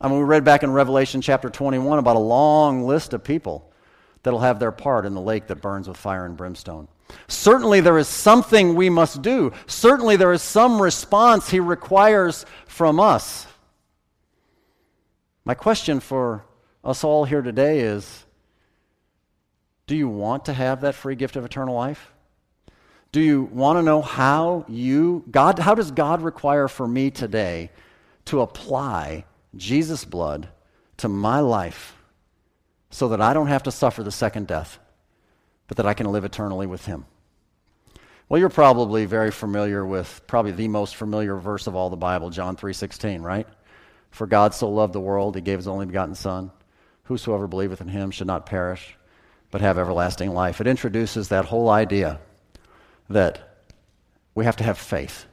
I 0.00 0.08
mean, 0.08 0.18
we 0.18 0.24
read 0.24 0.44
back 0.44 0.62
in 0.62 0.72
Revelation 0.72 1.20
chapter 1.20 1.48
21 1.48 1.98
about 1.98 2.16
a 2.16 2.20
long 2.20 2.86
list 2.86 3.12
of 3.12 3.22
people 3.22 3.70
that'll 4.24 4.40
have 4.40 4.58
their 4.58 4.72
part 4.72 5.06
in 5.06 5.14
the 5.14 5.20
lake 5.20 5.46
that 5.46 5.62
burns 5.62 5.86
with 5.86 5.96
fire 5.96 6.26
and 6.26 6.36
brimstone. 6.36 6.88
Certainly, 7.28 7.82
there 7.82 7.98
is 7.98 8.08
something 8.08 8.74
we 8.74 8.90
must 8.90 9.22
do. 9.22 9.52
Certainly, 9.66 10.16
there 10.16 10.32
is 10.32 10.42
some 10.42 10.82
response 10.82 11.48
he 11.48 11.60
requires 11.60 12.44
from 12.66 12.98
us. 12.98 13.46
My 15.44 15.54
question 15.54 16.00
for 16.00 16.44
us 16.82 17.04
all 17.04 17.24
here 17.24 17.42
today 17.42 17.80
is 17.80 18.24
do 19.86 19.94
you 19.94 20.08
want 20.08 20.46
to 20.46 20.52
have 20.52 20.80
that 20.80 20.94
free 20.94 21.14
gift 21.14 21.36
of 21.36 21.44
eternal 21.44 21.74
life? 21.74 22.10
Do 23.12 23.20
you 23.20 23.42
want 23.42 23.78
to 23.78 23.82
know 23.82 24.02
how 24.02 24.64
you, 24.66 25.24
God, 25.30 25.58
how 25.58 25.74
does 25.74 25.90
God 25.90 26.22
require 26.22 26.66
for 26.66 26.88
me 26.88 27.10
today 27.10 27.70
to 28.24 28.40
apply 28.40 29.24
Jesus' 29.56 30.04
blood 30.04 30.48
to 30.96 31.08
my 31.08 31.40
life 31.40 31.94
so 32.94 33.08
that 33.08 33.20
I 33.20 33.34
don't 33.34 33.48
have 33.48 33.64
to 33.64 33.72
suffer 33.72 34.04
the 34.04 34.12
second 34.12 34.46
death, 34.46 34.78
but 35.66 35.78
that 35.78 35.86
I 35.86 35.94
can 35.94 36.12
live 36.12 36.24
eternally 36.24 36.68
with 36.68 36.86
Him? 36.86 37.06
Well, 38.28 38.38
you're 38.38 38.48
probably 38.48 39.04
very 39.04 39.32
familiar 39.32 39.84
with 39.84 40.22
probably 40.28 40.52
the 40.52 40.68
most 40.68 40.94
familiar 40.94 41.34
verse 41.34 41.66
of 41.66 41.74
all 41.74 41.90
the 41.90 41.96
Bible, 41.96 42.30
John 42.30 42.54
3:16, 42.56 43.20
right? 43.20 43.48
For 44.12 44.28
God 44.28 44.54
so 44.54 44.70
loved 44.70 44.92
the 44.92 45.00
world, 45.00 45.34
he 45.34 45.40
gave 45.40 45.58
his 45.58 45.66
only 45.66 45.86
begotten 45.86 46.14
son, 46.14 46.52
whosoever 47.02 47.48
believeth 47.48 47.80
in 47.80 47.88
him 47.88 48.12
should 48.12 48.28
not 48.28 48.46
perish, 48.46 48.96
but 49.50 49.60
have 49.60 49.76
everlasting 49.76 50.32
life. 50.32 50.60
It 50.60 50.68
introduces 50.68 51.30
that 51.30 51.46
whole 51.46 51.70
idea 51.70 52.20
that 53.10 53.58
we 54.36 54.44
have 54.44 54.56
to 54.58 54.64
have 54.64 54.78
faith. 54.78 55.26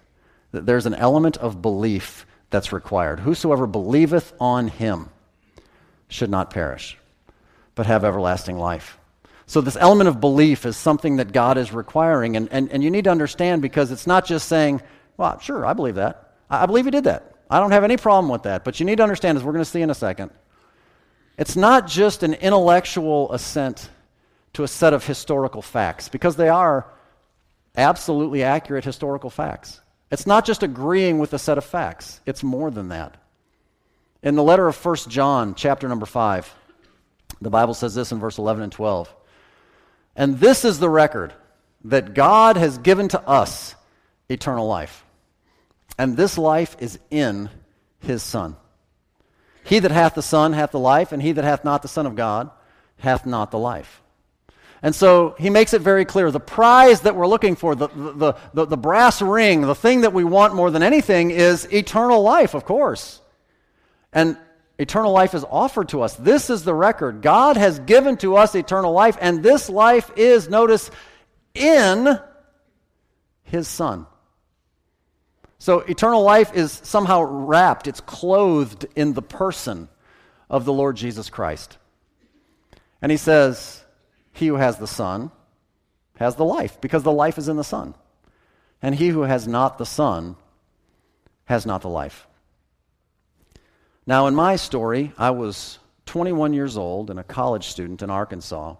That 0.52 0.65
there's 0.65 0.88
an 0.88 0.95
element 0.95 1.38
of 1.38 1.62
belief 1.62 2.26
that's 2.50 2.74
required. 2.74 3.19
Whosoever 3.19 3.67
believeth 3.67 4.34
on 4.39 4.69
him 4.69 5.10
should 6.08 6.32
not 6.32 6.50
perish, 6.50 6.97
but 7.82 7.88
have 7.88 8.06
everlasting 8.06 8.60
life. 8.60 9.00
So, 9.48 9.60
this 9.60 9.76
element 9.76 10.08
of 10.08 10.22
belief 10.22 10.67
is 10.67 10.78
something 10.78 11.15
that 11.15 11.32
God 11.32 11.58
is 11.58 11.74
requiring. 11.74 12.36
And, 12.36 12.48
and, 12.52 12.72
and 12.72 12.84
you 12.84 12.91
need 12.91 13.06
to 13.06 13.10
understand 13.10 13.63
because 13.63 13.89
it's 13.89 14.06
not 14.06 14.24
just 14.24 14.48
saying, 14.48 14.84
well, 15.17 15.39
sure, 15.39 15.65
I 15.65 15.74
believe 15.74 15.96
that. 15.96 16.36
I, 16.48 16.62
I 16.62 16.65
believe 16.67 16.86
he 16.86 16.91
did 16.91 17.06
that. 17.06 17.34
I 17.50 17.60
don't 17.60 17.72
have 17.72 17.84
any 17.84 17.98
problem 17.98 18.32
with 18.32 18.44
that. 18.44 18.63
But 18.63 18.80
you 18.80 18.86
need 18.86 18.98
to 18.98 19.04
understand, 19.04 19.36
as 19.36 19.44
we're 19.44 19.54
going 19.54 19.65
to 19.65 19.70
see 19.70 19.82
in 19.82 19.89
a 19.89 19.96
second, 19.96 20.30
it's 21.39 21.56
not 21.56 21.88
just 21.88 22.22
an 22.22 22.36
intellectual 22.36 23.34
assent 23.34 23.89
to 24.54 24.63
a 24.63 24.67
set 24.67 24.94
of 24.94 25.04
historical 25.04 25.63
facts, 25.63 26.08
because 26.08 26.36
they 26.36 26.50
are 26.50 26.86
absolutely 27.76 28.44
accurate 28.44 28.86
historical 28.86 29.32
facts. 29.32 29.82
It's 30.12 30.28
not 30.28 30.46
just 30.46 30.62
agreeing 30.62 31.17
with 31.17 31.34
a 31.34 31.39
set 31.39 31.58
of 31.58 31.65
facts, 31.65 32.22
it's 32.28 32.44
more 32.44 32.70
than 32.70 32.89
that. 32.89 33.17
In 34.22 34.36
the 34.36 34.44
letter 34.44 34.67
of 34.67 34.86
1 34.86 34.98
John, 35.10 35.56
chapter 35.56 35.88
number 35.88 36.06
5, 36.06 36.54
the 37.41 37.49
Bible 37.49 37.73
says 37.73 37.95
this 37.95 38.12
in 38.12 38.19
verse 38.19 38.38
11 38.38 38.63
and 38.63 38.71
12. 38.71 39.13
And 40.15 40.39
this 40.39 40.63
is 40.63 40.80
the 40.80 40.89
record 40.89 41.34
that 41.86 42.13
God 42.13 42.58
has 42.58 42.77
given 42.77 43.08
to 43.10 43.21
us 43.27 43.75
eternal 44.30 44.67
life. 44.67 45.04
And 45.97 46.15
this 46.15 46.38
life 46.38 46.75
is 46.80 46.99
in 47.10 47.49
his 47.99 48.21
Son. 48.21 48.56
He 49.63 49.80
that 49.80 49.91
hath 49.91 50.15
the 50.15 50.21
Son 50.21 50.54
hath 50.54 50.71
the 50.71 50.80
life, 50.80 51.12
and 51.12 51.21
he 51.21 51.32
that 51.32 51.43
hath 51.43 51.63
not 51.63 51.82
the 51.82 51.88
Son 51.88 52.06
of 52.06 52.15
God 52.15 52.49
hath 52.97 53.25
not 53.25 53.51
the 53.51 53.60
life. 53.60 54.01
And 54.84 54.95
so 54.95 55.36
he 55.38 55.49
makes 55.49 55.73
it 55.73 55.82
very 55.82 56.06
clear 56.06 56.32
the 56.32 56.39
prize 56.39 57.01
that 57.01 57.15
we're 57.15 57.27
looking 57.27 57.56
for, 57.56 57.75
the, 57.75 57.88
the, 57.88 58.36
the, 58.54 58.65
the, 58.65 58.77
brass 58.77 59.21
ring, 59.21 59.62
the 59.62 59.75
thing 59.75 60.01
that 60.01 60.13
we 60.13 60.23
want 60.23 60.56
more 60.56 60.71
than 60.71 60.82
anything 60.82 61.30
is 61.30 61.65
eternal 61.71 62.23
life, 62.23 62.56
of 62.56 62.65
course. 62.65 63.21
And 64.12 64.38
eternal 64.82 65.12
life 65.12 65.34
is 65.34 65.46
offered 65.50 65.89
to 65.89 66.02
us. 66.02 66.15
This 66.15 66.50
is 66.50 66.63
the 66.63 66.74
record. 66.74 67.22
God 67.22 67.56
has 67.56 67.80
given 67.80 68.17
to 68.17 68.36
us 68.36 68.56
eternal 68.56 68.91
life, 68.91 69.17
and 69.22 69.44
this 69.44 69.70
life 69.70 70.12
is, 70.15 70.50
notice, 70.50 70.89
in 71.54 72.20
his 73.44 73.67
Son. 73.67 74.08
So 75.60 75.80
eternal 75.82 76.24
life 76.24 76.56
is 76.56 76.72
somehow 76.72 77.22
wrapped, 77.22 77.88
it's 77.88 78.02
clothed 78.02 78.88
in 78.96 79.13
the 79.13 79.22
person 79.22 79.88
of 80.50 80.65
the 80.65 80.74
Lord 80.74 80.96
Jesus 80.96 81.30
Christ. 81.30 81.78
And 83.02 83.12
he 83.12 83.17
says, 83.17 83.84
he 84.34 84.48
who 84.48 84.56
has 84.56 84.78
the 84.78 84.88
Son 84.88 85.32
has 86.17 86.36
the 86.36 86.46
life, 86.46 86.82
because 86.82 87.04
the 87.04 87.12
life 87.12 87.38
is 87.38 87.48
in 87.48 87.58
the 87.58 87.63
Son. 87.63 87.94
And 88.82 88.96
he 88.96 89.10
who 89.10 89.22
has 89.22 89.48
not 89.48 89.78
the 89.78 89.86
Son 89.86 90.36
has 91.46 91.65
not 91.65 91.82
the 91.82 91.89
life. 91.89 92.28
Now, 94.12 94.28
in 94.28 94.36
my 94.36 94.58
story, 94.58 95.13
I 95.17 95.32
was 95.32 95.80
21 96.06 96.52
years 96.52 96.76
old 96.76 97.10
and 97.10 97.17
a 97.17 97.24
college 97.24 97.67
student 97.67 98.02
in 98.02 98.10
Arkansas 98.10 98.76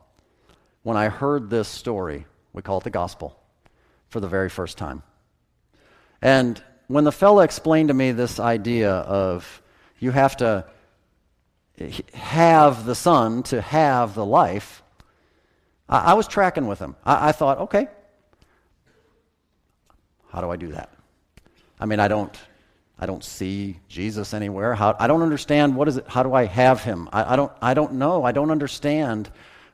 when 0.84 0.98
I 0.98 1.08
heard 1.08 1.50
this 1.50 1.70
story. 1.70 2.26
We 2.52 2.62
call 2.62 2.80
it 2.80 2.84
the 2.84 2.90
gospel 2.90 3.40
for 4.10 4.20
the 4.20 4.28
very 4.28 4.50
first 4.50 4.78
time. 4.78 5.04
And 6.22 6.62
when 6.88 7.06
the 7.06 7.14
fellow 7.14 7.40
explained 7.44 7.88
to 7.88 7.94
me 7.94 8.12
this 8.12 8.42
idea 8.42 8.92
of 8.92 9.62
you 10.00 10.12
have 10.12 10.36
to 10.36 10.66
have 12.14 12.86
the 12.86 12.94
Son 12.94 13.44
to 13.44 13.62
have 13.62 14.16
the 14.16 14.26
life, 14.26 14.84
I, 15.88 16.12
I 16.12 16.14
was 16.16 16.28
tracking 16.28 16.68
with 16.68 16.80
him. 16.80 16.98
I, 17.06 17.30
I 17.30 17.32
thought, 17.32 17.58
okay, 17.60 17.88
how 20.28 20.42
do 20.42 20.50
I 20.50 20.58
do 20.58 20.74
that? 20.74 20.90
I 21.80 21.86
mean, 21.86 22.02
I 22.02 22.10
don't, 22.10 22.38
I 23.02 23.08
don't 23.08 23.24
see 23.24 23.80
Jesus 23.90 24.34
anywhere. 24.34 24.76
How, 24.76 24.96
I 25.00 25.08
don't 25.08 25.24
understand 25.24 25.76
what 25.76 25.88
is 25.88 25.98
it. 25.98 26.08
How 26.08 26.24
do 26.24 26.34
I 26.34 26.46
have 26.46 26.84
him? 26.84 27.10
I, 27.12 27.34
I, 27.34 27.36
don't, 27.36 27.52
I 27.62 27.74
don't 27.74 27.94
know. 27.94 28.24
I 28.24 28.32
don't 28.32 28.52
understand 28.52 29.30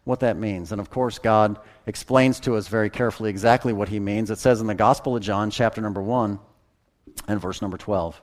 what 0.06 0.22
that 0.22 0.38
means. 0.38 0.72
And 0.72 0.80
of 0.80 0.90
course, 0.90 1.20
God 1.20 1.60
explains 1.86 2.40
to 2.42 2.56
us 2.56 2.70
very 2.70 2.90
carefully 2.90 3.30
exactly 3.30 3.74
what 3.74 3.90
he 3.90 4.00
means. 4.00 4.32
It 4.32 4.40
says 4.40 4.62
in 4.62 4.68
the 4.68 4.76
Gospel 4.76 5.18
of 5.18 5.22
John, 5.22 5.52
chapter 5.52 5.82
number 5.82 6.02
1 6.02 6.40
and 7.28 7.42
verse 7.42 7.62
number 7.62 7.78
12. 7.78 8.20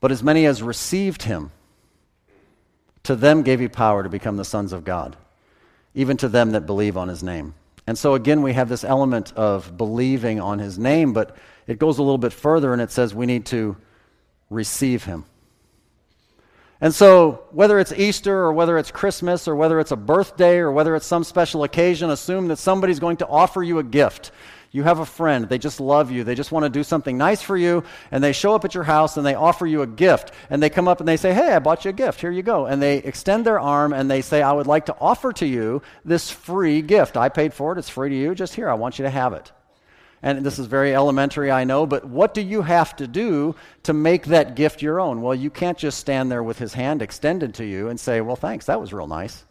But 0.00 0.12
as 0.12 0.22
many 0.22 0.44
as 0.44 0.62
received 0.62 1.22
him, 1.22 1.50
to 3.04 3.16
them 3.16 3.42
gave 3.42 3.58
he 3.58 3.68
power 3.68 4.02
to 4.02 4.10
become 4.10 4.36
the 4.36 4.44
sons 4.44 4.74
of 4.74 4.84
God 4.84 5.16
even 5.98 6.16
to 6.16 6.28
them 6.28 6.52
that 6.52 6.64
believe 6.64 6.96
on 6.96 7.08
his 7.08 7.24
name. 7.24 7.54
And 7.86 7.98
so 7.98 8.14
again, 8.14 8.42
we 8.42 8.52
have 8.52 8.68
this 8.68 8.84
element 8.84 9.32
of 9.34 9.76
believing 9.76 10.40
on 10.40 10.60
his 10.60 10.78
name, 10.78 11.12
but 11.12 11.36
it 11.68 11.78
goes 11.78 11.98
a 11.98 12.02
little 12.02 12.18
bit 12.18 12.32
further 12.32 12.72
and 12.72 12.82
it 12.82 12.90
says 12.90 13.14
we 13.14 13.26
need 13.26 13.46
to 13.46 13.76
receive 14.50 15.04
him. 15.04 15.24
And 16.80 16.94
so, 16.94 17.44
whether 17.50 17.78
it's 17.78 17.92
Easter 17.92 18.36
or 18.36 18.52
whether 18.52 18.78
it's 18.78 18.90
Christmas 18.90 19.48
or 19.48 19.54
whether 19.54 19.78
it's 19.80 19.90
a 19.90 19.96
birthday 19.96 20.58
or 20.58 20.72
whether 20.72 20.96
it's 20.96 21.06
some 21.06 21.24
special 21.24 21.64
occasion, 21.64 22.08
assume 22.08 22.48
that 22.48 22.58
somebody's 22.58 23.00
going 23.00 23.16
to 23.18 23.26
offer 23.26 23.62
you 23.62 23.80
a 23.80 23.84
gift. 23.84 24.30
You 24.70 24.84
have 24.84 24.98
a 24.98 25.06
friend, 25.06 25.48
they 25.48 25.58
just 25.58 25.80
love 25.80 26.10
you, 26.10 26.24
they 26.24 26.34
just 26.34 26.52
want 26.52 26.64
to 26.64 26.68
do 26.68 26.84
something 26.84 27.16
nice 27.16 27.42
for 27.42 27.56
you, 27.56 27.84
and 28.10 28.22
they 28.22 28.32
show 28.32 28.54
up 28.54 28.64
at 28.64 28.74
your 28.74 28.84
house 28.84 29.16
and 29.16 29.24
they 29.24 29.34
offer 29.34 29.66
you 29.66 29.82
a 29.82 29.86
gift. 29.86 30.30
And 30.50 30.62
they 30.62 30.70
come 30.70 30.86
up 30.86 31.00
and 31.00 31.08
they 31.08 31.16
say, 31.16 31.32
Hey, 31.34 31.52
I 31.52 31.58
bought 31.58 31.84
you 31.84 31.88
a 31.90 31.94
gift, 31.94 32.20
here 32.20 32.30
you 32.30 32.42
go. 32.42 32.66
And 32.66 32.80
they 32.80 32.98
extend 32.98 33.44
their 33.44 33.58
arm 33.58 33.92
and 33.92 34.10
they 34.10 34.22
say, 34.22 34.40
I 34.40 34.52
would 34.52 34.66
like 34.66 34.86
to 34.86 34.96
offer 35.00 35.32
to 35.32 35.46
you 35.46 35.82
this 36.04 36.30
free 36.30 36.80
gift. 36.80 37.16
I 37.16 37.28
paid 37.28 37.52
for 37.52 37.72
it, 37.72 37.78
it's 37.78 37.88
free 37.88 38.10
to 38.10 38.16
you, 38.16 38.34
just 38.34 38.54
here, 38.54 38.68
I 38.68 38.74
want 38.74 38.98
you 38.98 39.04
to 39.04 39.10
have 39.10 39.32
it. 39.32 39.50
And 40.22 40.44
this 40.44 40.58
is 40.58 40.66
very 40.66 40.94
elementary, 40.94 41.50
I 41.50 41.64
know, 41.64 41.86
but 41.86 42.04
what 42.04 42.34
do 42.34 42.40
you 42.40 42.62
have 42.62 42.96
to 42.96 43.06
do 43.06 43.54
to 43.84 43.92
make 43.92 44.26
that 44.26 44.56
gift 44.56 44.82
your 44.82 44.98
own? 44.98 45.22
Well, 45.22 45.34
you 45.34 45.48
can't 45.48 45.78
just 45.78 45.98
stand 45.98 46.30
there 46.30 46.42
with 46.42 46.58
his 46.58 46.74
hand 46.74 47.02
extended 47.02 47.54
to 47.54 47.64
you 47.64 47.88
and 47.88 47.98
say, 48.00 48.20
Well, 48.20 48.36
thanks, 48.36 48.66
that 48.66 48.80
was 48.80 48.92
real 48.92 49.06
nice, 49.06 49.44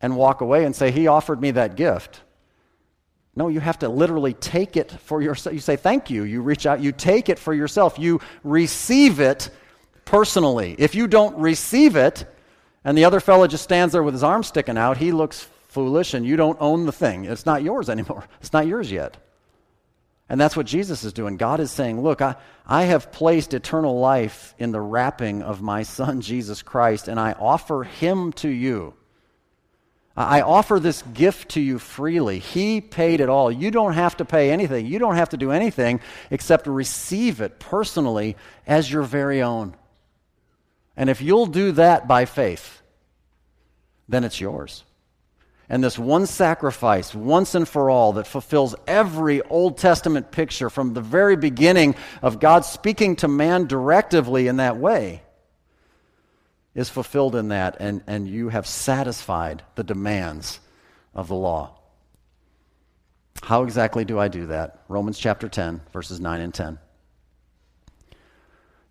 and 0.00 0.16
walk 0.16 0.40
away 0.40 0.64
and 0.64 0.74
say, 0.74 0.90
He 0.90 1.06
offered 1.06 1.40
me 1.40 1.50
that 1.52 1.76
gift. 1.76 2.22
No, 3.36 3.48
you 3.48 3.60
have 3.60 3.78
to 3.80 3.88
literally 3.88 4.34
take 4.34 4.76
it 4.76 4.90
for 4.90 5.20
yourself. 5.20 5.54
You 5.54 5.60
say, 5.60 5.76
Thank 5.76 6.08
you. 6.08 6.22
You 6.22 6.40
reach 6.40 6.64
out, 6.64 6.80
you 6.80 6.92
take 6.92 7.28
it 7.28 7.38
for 7.38 7.52
yourself. 7.52 7.98
You 7.98 8.20
receive 8.42 9.20
it 9.20 9.50
personally. 10.06 10.76
If 10.78 10.94
you 10.94 11.08
don't 11.08 11.36
receive 11.36 11.96
it, 11.96 12.24
and 12.84 12.96
the 12.96 13.04
other 13.04 13.20
fellow 13.20 13.46
just 13.46 13.64
stands 13.64 13.92
there 13.92 14.02
with 14.02 14.14
his 14.14 14.24
arm 14.24 14.42
sticking 14.42 14.78
out, 14.78 14.96
he 14.96 15.12
looks 15.12 15.46
foolish 15.68 16.14
and 16.14 16.26
you 16.26 16.36
don't 16.36 16.56
own 16.60 16.86
the 16.86 16.92
thing. 16.92 17.26
It's 17.26 17.44
not 17.44 17.62
yours 17.62 17.90
anymore. 17.90 18.24
It's 18.40 18.52
not 18.52 18.66
yours 18.66 18.90
yet. 18.90 19.18
And 20.30 20.40
that's 20.40 20.56
what 20.56 20.66
Jesus 20.66 21.02
is 21.02 21.12
doing. 21.12 21.36
God 21.36 21.58
is 21.58 21.72
saying, 21.72 22.00
Look, 22.00 22.22
I, 22.22 22.36
I 22.64 22.84
have 22.84 23.10
placed 23.10 23.52
eternal 23.52 23.98
life 23.98 24.54
in 24.58 24.70
the 24.70 24.80
wrapping 24.80 25.42
of 25.42 25.60
my 25.60 25.82
Son, 25.82 26.20
Jesus 26.20 26.62
Christ, 26.62 27.08
and 27.08 27.18
I 27.18 27.32
offer 27.32 27.82
him 27.82 28.32
to 28.34 28.48
you. 28.48 28.94
I 30.16 30.42
offer 30.42 30.78
this 30.78 31.02
gift 31.02 31.50
to 31.50 31.60
you 31.60 31.80
freely. 31.80 32.38
He 32.38 32.80
paid 32.80 33.20
it 33.20 33.28
all. 33.28 33.50
You 33.50 33.72
don't 33.72 33.94
have 33.94 34.18
to 34.18 34.24
pay 34.24 34.52
anything. 34.52 34.86
You 34.86 35.00
don't 35.00 35.16
have 35.16 35.30
to 35.30 35.36
do 35.36 35.50
anything 35.50 36.00
except 36.30 36.66
receive 36.66 37.40
it 37.40 37.58
personally 37.58 38.36
as 38.66 38.90
your 38.90 39.02
very 39.02 39.42
own. 39.42 39.74
And 40.96 41.10
if 41.10 41.20
you'll 41.22 41.46
do 41.46 41.72
that 41.72 42.06
by 42.06 42.24
faith, 42.24 42.82
then 44.08 44.22
it's 44.22 44.40
yours. 44.40 44.84
And 45.72 45.84
this 45.84 45.96
one 45.96 46.26
sacrifice, 46.26 47.14
once 47.14 47.54
and 47.54 47.66
for 47.66 47.88
all, 47.88 48.14
that 48.14 48.26
fulfills 48.26 48.74
every 48.88 49.40
Old 49.42 49.78
Testament 49.78 50.32
picture 50.32 50.68
from 50.68 50.94
the 50.94 51.00
very 51.00 51.36
beginning 51.36 51.94
of 52.22 52.40
God 52.40 52.64
speaking 52.64 53.14
to 53.16 53.28
man 53.28 53.68
directively 53.68 54.48
in 54.48 54.56
that 54.56 54.78
way, 54.78 55.22
is 56.74 56.88
fulfilled 56.88 57.36
in 57.36 57.48
that, 57.48 57.76
and, 57.78 58.02
and 58.08 58.26
you 58.26 58.48
have 58.48 58.66
satisfied 58.66 59.62
the 59.76 59.84
demands 59.84 60.58
of 61.14 61.28
the 61.28 61.36
law. 61.36 61.78
How 63.44 63.62
exactly 63.62 64.04
do 64.04 64.18
I 64.18 64.26
do 64.26 64.46
that? 64.46 64.82
Romans 64.88 65.20
chapter 65.20 65.48
10, 65.48 65.82
verses 65.92 66.18
9 66.18 66.40
and 66.40 66.52
10. 66.52 66.80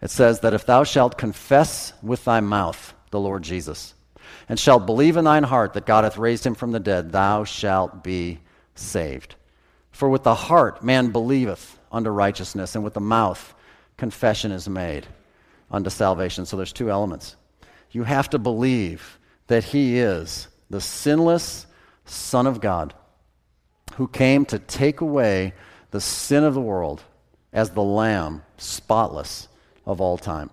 It 0.02 0.12
says 0.12 0.40
that 0.40 0.54
if 0.54 0.66
thou 0.66 0.86
shalt 0.86 1.18
confess 1.18 1.92
with 2.02 2.24
thy 2.24 2.40
mouth 2.40 2.94
the 3.12 3.20
Lord 3.20 3.44
Jesus, 3.44 3.96
and 4.50 4.60
shalt 4.60 4.88
believe 4.88 5.16
in 5.16 5.24
thine 5.24 5.44
heart 5.44 5.74
that 5.74 5.86
God 5.86 6.04
hath 6.04 6.18
raised 6.18 6.46
him 6.46 6.56
from 6.56 6.72
the 6.72 6.80
dead, 6.80 7.12
thou 7.12 7.44
shalt 7.44 8.04
be 8.04 8.40
saved. 8.74 9.36
For 9.92 10.10
with 10.10 10.24
the 10.24 10.36
heart 10.36 10.84
man 10.84 11.12
believeth 11.12 11.80
unto 11.92 12.10
righteousness, 12.10 12.76
and 12.76 12.84
with 12.84 12.96
the 12.96 13.00
mouth 13.00 13.54
confession 13.96 14.52
is 14.52 14.68
made 14.68 15.06
unto 15.72 15.90
salvation. 15.90 16.46
So 16.46 16.58
there's 16.58 16.74
two 16.74 16.90
elements. 16.90 17.36
You 17.92 18.04
have 18.04 18.30
to 18.32 18.40
believe 18.40 19.20
that 19.48 19.64
he 19.64 20.00
is 20.00 20.48
the 20.70 20.82
sinless 20.82 21.68
Son 22.06 22.48
of 22.48 22.60
God 22.60 22.94
who 23.96 24.08
came 24.08 24.46
to 24.46 24.58
take 24.58 25.02
away 25.02 25.54
the 25.92 26.02
sin 26.02 26.44
of 26.44 26.54
the 26.54 26.62
world 26.62 27.04
as 27.52 27.72
the 27.72 27.84
Lamb, 27.84 28.44
spotless 28.58 29.48
of 29.86 30.00
all 30.02 30.18
time. 30.18 30.50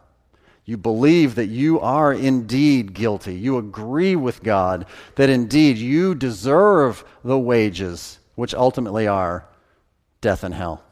You 0.67 0.77
believe 0.77 1.37
that 1.37 1.47
you 1.47 1.79
are 1.79 2.13
indeed 2.13 2.93
guilty. 2.93 3.37
You 3.37 3.57
agree 3.57 4.17
with 4.17 4.43
God 4.43 4.87
that 5.15 5.31
indeed 5.31 5.79
you 5.79 6.17
deserve 6.17 7.05
the 7.25 7.39
wages, 7.39 8.19
which 8.35 8.53
ultimately 8.53 9.07
are 9.07 9.47
death 10.21 10.43
and 10.43 10.53
hell. 10.53 10.83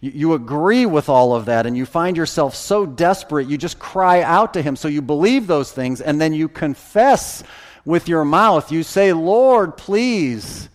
You, 0.00 0.10
you 0.10 0.32
agree 0.34 0.84
with 0.84 1.08
all 1.08 1.32
of 1.32 1.44
that, 1.44 1.64
and 1.64 1.76
you 1.76 1.86
find 1.86 2.16
yourself 2.16 2.56
so 2.56 2.84
desperate, 2.84 3.46
you 3.46 3.56
just 3.56 3.78
cry 3.78 4.20
out 4.22 4.52
to 4.54 4.62
Him. 4.62 4.74
So 4.74 4.88
you 4.88 5.00
believe 5.00 5.46
those 5.46 5.70
things, 5.70 6.00
and 6.00 6.20
then 6.20 6.32
you 6.32 6.48
confess 6.48 7.44
with 7.84 8.08
your 8.08 8.24
mouth. 8.24 8.72
You 8.72 8.82
say, 8.82 9.12
Lord, 9.12 9.76
please 9.76 10.68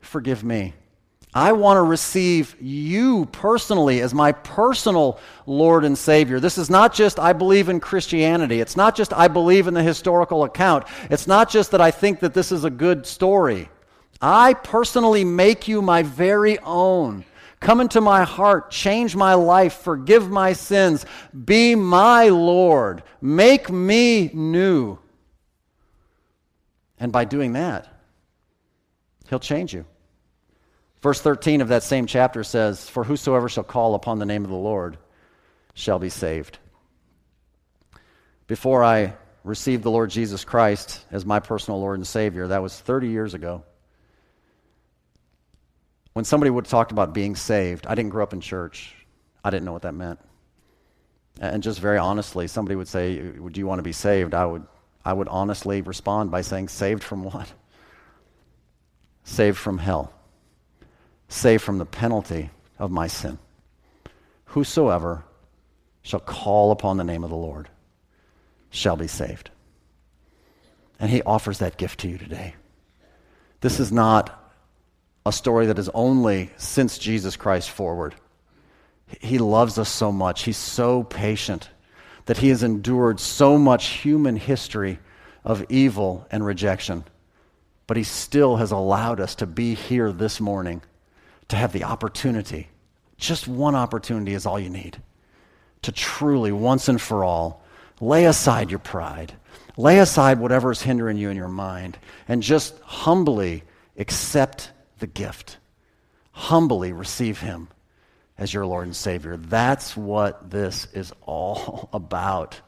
forgive 0.00 0.44
me. 0.44 0.74
I 1.34 1.50
want 1.50 1.78
to 1.78 1.82
receive 1.82 2.56
you 2.60 3.26
personally 3.26 4.00
as 4.00 4.14
my 4.14 4.30
personal 4.30 5.18
Lord 5.46 5.84
and 5.84 5.98
Savior. 5.98 6.38
This 6.38 6.58
is 6.58 6.70
not 6.70 6.94
just 6.94 7.18
I 7.18 7.32
believe 7.32 7.68
in 7.68 7.80
Christianity. 7.80 8.60
It's 8.60 8.76
not 8.76 8.94
just 8.94 9.12
I 9.12 9.26
believe 9.26 9.66
in 9.66 9.74
the 9.74 9.82
historical 9.82 10.44
account. 10.44 10.86
It's 11.10 11.26
not 11.26 11.50
just 11.50 11.72
that 11.72 11.80
I 11.80 11.90
think 11.90 12.20
that 12.20 12.34
this 12.34 12.52
is 12.52 12.62
a 12.62 12.70
good 12.70 13.04
story. 13.04 13.68
I 14.22 14.54
personally 14.54 15.24
make 15.24 15.66
you 15.66 15.82
my 15.82 16.04
very 16.04 16.58
own. 16.60 17.24
Come 17.58 17.80
into 17.80 18.00
my 18.00 18.22
heart, 18.22 18.70
change 18.70 19.16
my 19.16 19.34
life, 19.34 19.74
forgive 19.74 20.30
my 20.30 20.52
sins, 20.52 21.04
be 21.44 21.74
my 21.74 22.28
Lord, 22.28 23.02
make 23.20 23.70
me 23.70 24.30
new. 24.32 24.98
And 27.00 27.10
by 27.10 27.24
doing 27.24 27.54
that, 27.54 27.88
He'll 29.28 29.40
change 29.40 29.74
you. 29.74 29.86
Verse 31.04 31.20
13 31.20 31.60
of 31.60 31.68
that 31.68 31.82
same 31.82 32.06
chapter 32.06 32.42
says, 32.42 32.88
For 32.88 33.04
whosoever 33.04 33.46
shall 33.50 33.62
call 33.62 33.94
upon 33.94 34.18
the 34.18 34.24
name 34.24 34.42
of 34.42 34.50
the 34.50 34.56
Lord 34.56 34.96
shall 35.74 35.98
be 35.98 36.08
saved. 36.08 36.56
Before 38.46 38.82
I 38.82 39.12
received 39.44 39.82
the 39.82 39.90
Lord 39.90 40.08
Jesus 40.08 40.46
Christ 40.46 41.04
as 41.10 41.26
my 41.26 41.40
personal 41.40 41.78
Lord 41.78 41.98
and 41.98 42.06
Savior, 42.06 42.46
that 42.46 42.62
was 42.62 42.80
30 42.80 43.08
years 43.08 43.34
ago. 43.34 43.64
When 46.14 46.24
somebody 46.24 46.48
would 46.48 46.64
talk 46.64 46.90
about 46.90 47.12
being 47.12 47.36
saved, 47.36 47.86
I 47.86 47.94
didn't 47.94 48.10
grow 48.10 48.22
up 48.22 48.32
in 48.32 48.40
church. 48.40 48.94
I 49.44 49.50
didn't 49.50 49.66
know 49.66 49.74
what 49.74 49.82
that 49.82 49.92
meant. 49.92 50.20
And 51.38 51.62
just 51.62 51.80
very 51.80 51.98
honestly, 51.98 52.46
somebody 52.46 52.76
would 52.76 52.88
say, 52.88 53.16
Do 53.18 53.60
you 53.60 53.66
want 53.66 53.78
to 53.78 53.82
be 53.82 53.92
saved? 53.92 54.32
I 54.32 54.46
would, 54.46 54.66
I 55.04 55.12
would 55.12 55.28
honestly 55.28 55.82
respond 55.82 56.30
by 56.30 56.40
saying, 56.40 56.68
Saved 56.68 57.02
from 57.02 57.24
what? 57.24 57.52
Saved 59.24 59.58
from 59.58 59.76
hell 59.76 60.13
saved 61.34 61.62
from 61.62 61.78
the 61.78 61.84
penalty 61.84 62.50
of 62.78 62.90
my 62.90 63.08
sin. 63.08 63.38
Whosoever 64.46 65.24
shall 66.02 66.20
call 66.20 66.70
upon 66.70 66.96
the 66.96 67.04
name 67.04 67.24
of 67.24 67.30
the 67.30 67.36
Lord 67.36 67.68
shall 68.70 68.96
be 68.96 69.08
saved. 69.08 69.50
And 71.00 71.10
he 71.10 71.22
offers 71.22 71.58
that 71.58 71.76
gift 71.76 72.00
to 72.00 72.08
you 72.08 72.18
today. 72.18 72.54
This 73.60 73.80
is 73.80 73.90
not 73.90 74.52
a 75.26 75.32
story 75.32 75.66
that 75.66 75.78
is 75.78 75.88
only 75.92 76.50
since 76.56 76.98
Jesus 76.98 77.36
Christ 77.36 77.68
forward. 77.68 78.14
He 79.20 79.38
loves 79.38 79.76
us 79.78 79.88
so 79.88 80.12
much. 80.12 80.44
He's 80.44 80.56
so 80.56 81.02
patient 81.02 81.68
that 82.26 82.38
he 82.38 82.50
has 82.50 82.62
endured 82.62 83.18
so 83.18 83.58
much 83.58 83.86
human 83.88 84.36
history 84.36 85.00
of 85.42 85.66
evil 85.68 86.26
and 86.30 86.46
rejection. 86.46 87.04
But 87.86 87.96
he 87.96 88.04
still 88.04 88.56
has 88.56 88.70
allowed 88.70 89.20
us 89.20 89.34
to 89.36 89.46
be 89.46 89.74
here 89.74 90.12
this 90.12 90.40
morning 90.40 90.80
to 91.48 91.56
have 91.56 91.72
the 91.72 91.84
opportunity, 91.84 92.68
just 93.16 93.46
one 93.48 93.74
opportunity 93.74 94.34
is 94.34 94.46
all 94.46 94.58
you 94.58 94.70
need, 94.70 95.00
to 95.82 95.92
truly, 95.92 96.52
once 96.52 96.88
and 96.88 97.00
for 97.00 97.24
all, 97.24 97.62
lay 98.00 98.24
aside 98.24 98.70
your 98.70 98.78
pride, 98.78 99.32
lay 99.76 99.98
aside 99.98 100.38
whatever 100.38 100.70
is 100.70 100.82
hindering 100.82 101.16
you 101.16 101.30
in 101.30 101.36
your 101.36 101.48
mind, 101.48 101.98
and 102.28 102.42
just 102.42 102.78
humbly 102.80 103.62
accept 103.96 104.70
the 104.98 105.06
gift. 105.06 105.58
Humbly 106.32 106.92
receive 106.92 107.40
Him 107.40 107.68
as 108.36 108.52
your 108.52 108.66
Lord 108.66 108.86
and 108.86 108.96
Savior. 108.96 109.36
That's 109.36 109.96
what 109.96 110.50
this 110.50 110.86
is 110.92 111.12
all 111.22 111.88
about 111.92 112.60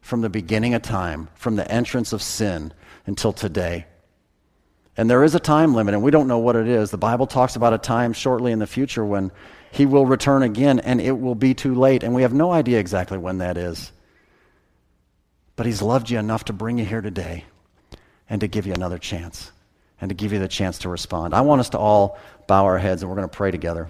from 0.00 0.20
the 0.20 0.30
beginning 0.30 0.74
of 0.74 0.82
time, 0.82 1.28
from 1.34 1.56
the 1.56 1.70
entrance 1.70 2.12
of 2.12 2.22
sin 2.22 2.72
until 3.06 3.32
today. 3.32 3.86
And 4.96 5.08
there 5.08 5.24
is 5.24 5.34
a 5.34 5.40
time 5.40 5.74
limit, 5.74 5.94
and 5.94 6.02
we 6.02 6.10
don't 6.10 6.28
know 6.28 6.38
what 6.38 6.56
it 6.56 6.68
is. 6.68 6.90
The 6.90 6.98
Bible 6.98 7.26
talks 7.26 7.56
about 7.56 7.72
a 7.72 7.78
time 7.78 8.12
shortly 8.12 8.52
in 8.52 8.58
the 8.58 8.66
future 8.66 9.04
when 9.04 9.32
he 9.70 9.86
will 9.86 10.04
return 10.04 10.42
again, 10.42 10.80
and 10.80 11.00
it 11.00 11.18
will 11.18 11.34
be 11.34 11.54
too 11.54 11.74
late. 11.74 12.02
And 12.02 12.14
we 12.14 12.22
have 12.22 12.34
no 12.34 12.52
idea 12.52 12.78
exactly 12.78 13.16
when 13.16 13.38
that 13.38 13.56
is. 13.56 13.90
But 15.56 15.66
he's 15.66 15.80
loved 15.80 16.10
you 16.10 16.18
enough 16.18 16.44
to 16.46 16.52
bring 16.52 16.78
you 16.78 16.84
here 16.84 17.00
today 17.00 17.44
and 18.28 18.40
to 18.42 18.48
give 18.48 18.66
you 18.66 18.74
another 18.74 18.98
chance 18.98 19.50
and 20.00 20.08
to 20.10 20.14
give 20.14 20.32
you 20.32 20.38
the 20.38 20.48
chance 20.48 20.78
to 20.80 20.88
respond. 20.88 21.32
I 21.32 21.42
want 21.42 21.60
us 21.60 21.70
to 21.70 21.78
all 21.78 22.18
bow 22.46 22.64
our 22.64 22.78
heads, 22.78 23.02
and 23.02 23.10
we're 23.10 23.16
going 23.16 23.28
to 23.28 23.36
pray 23.36 23.50
together. 23.50 23.88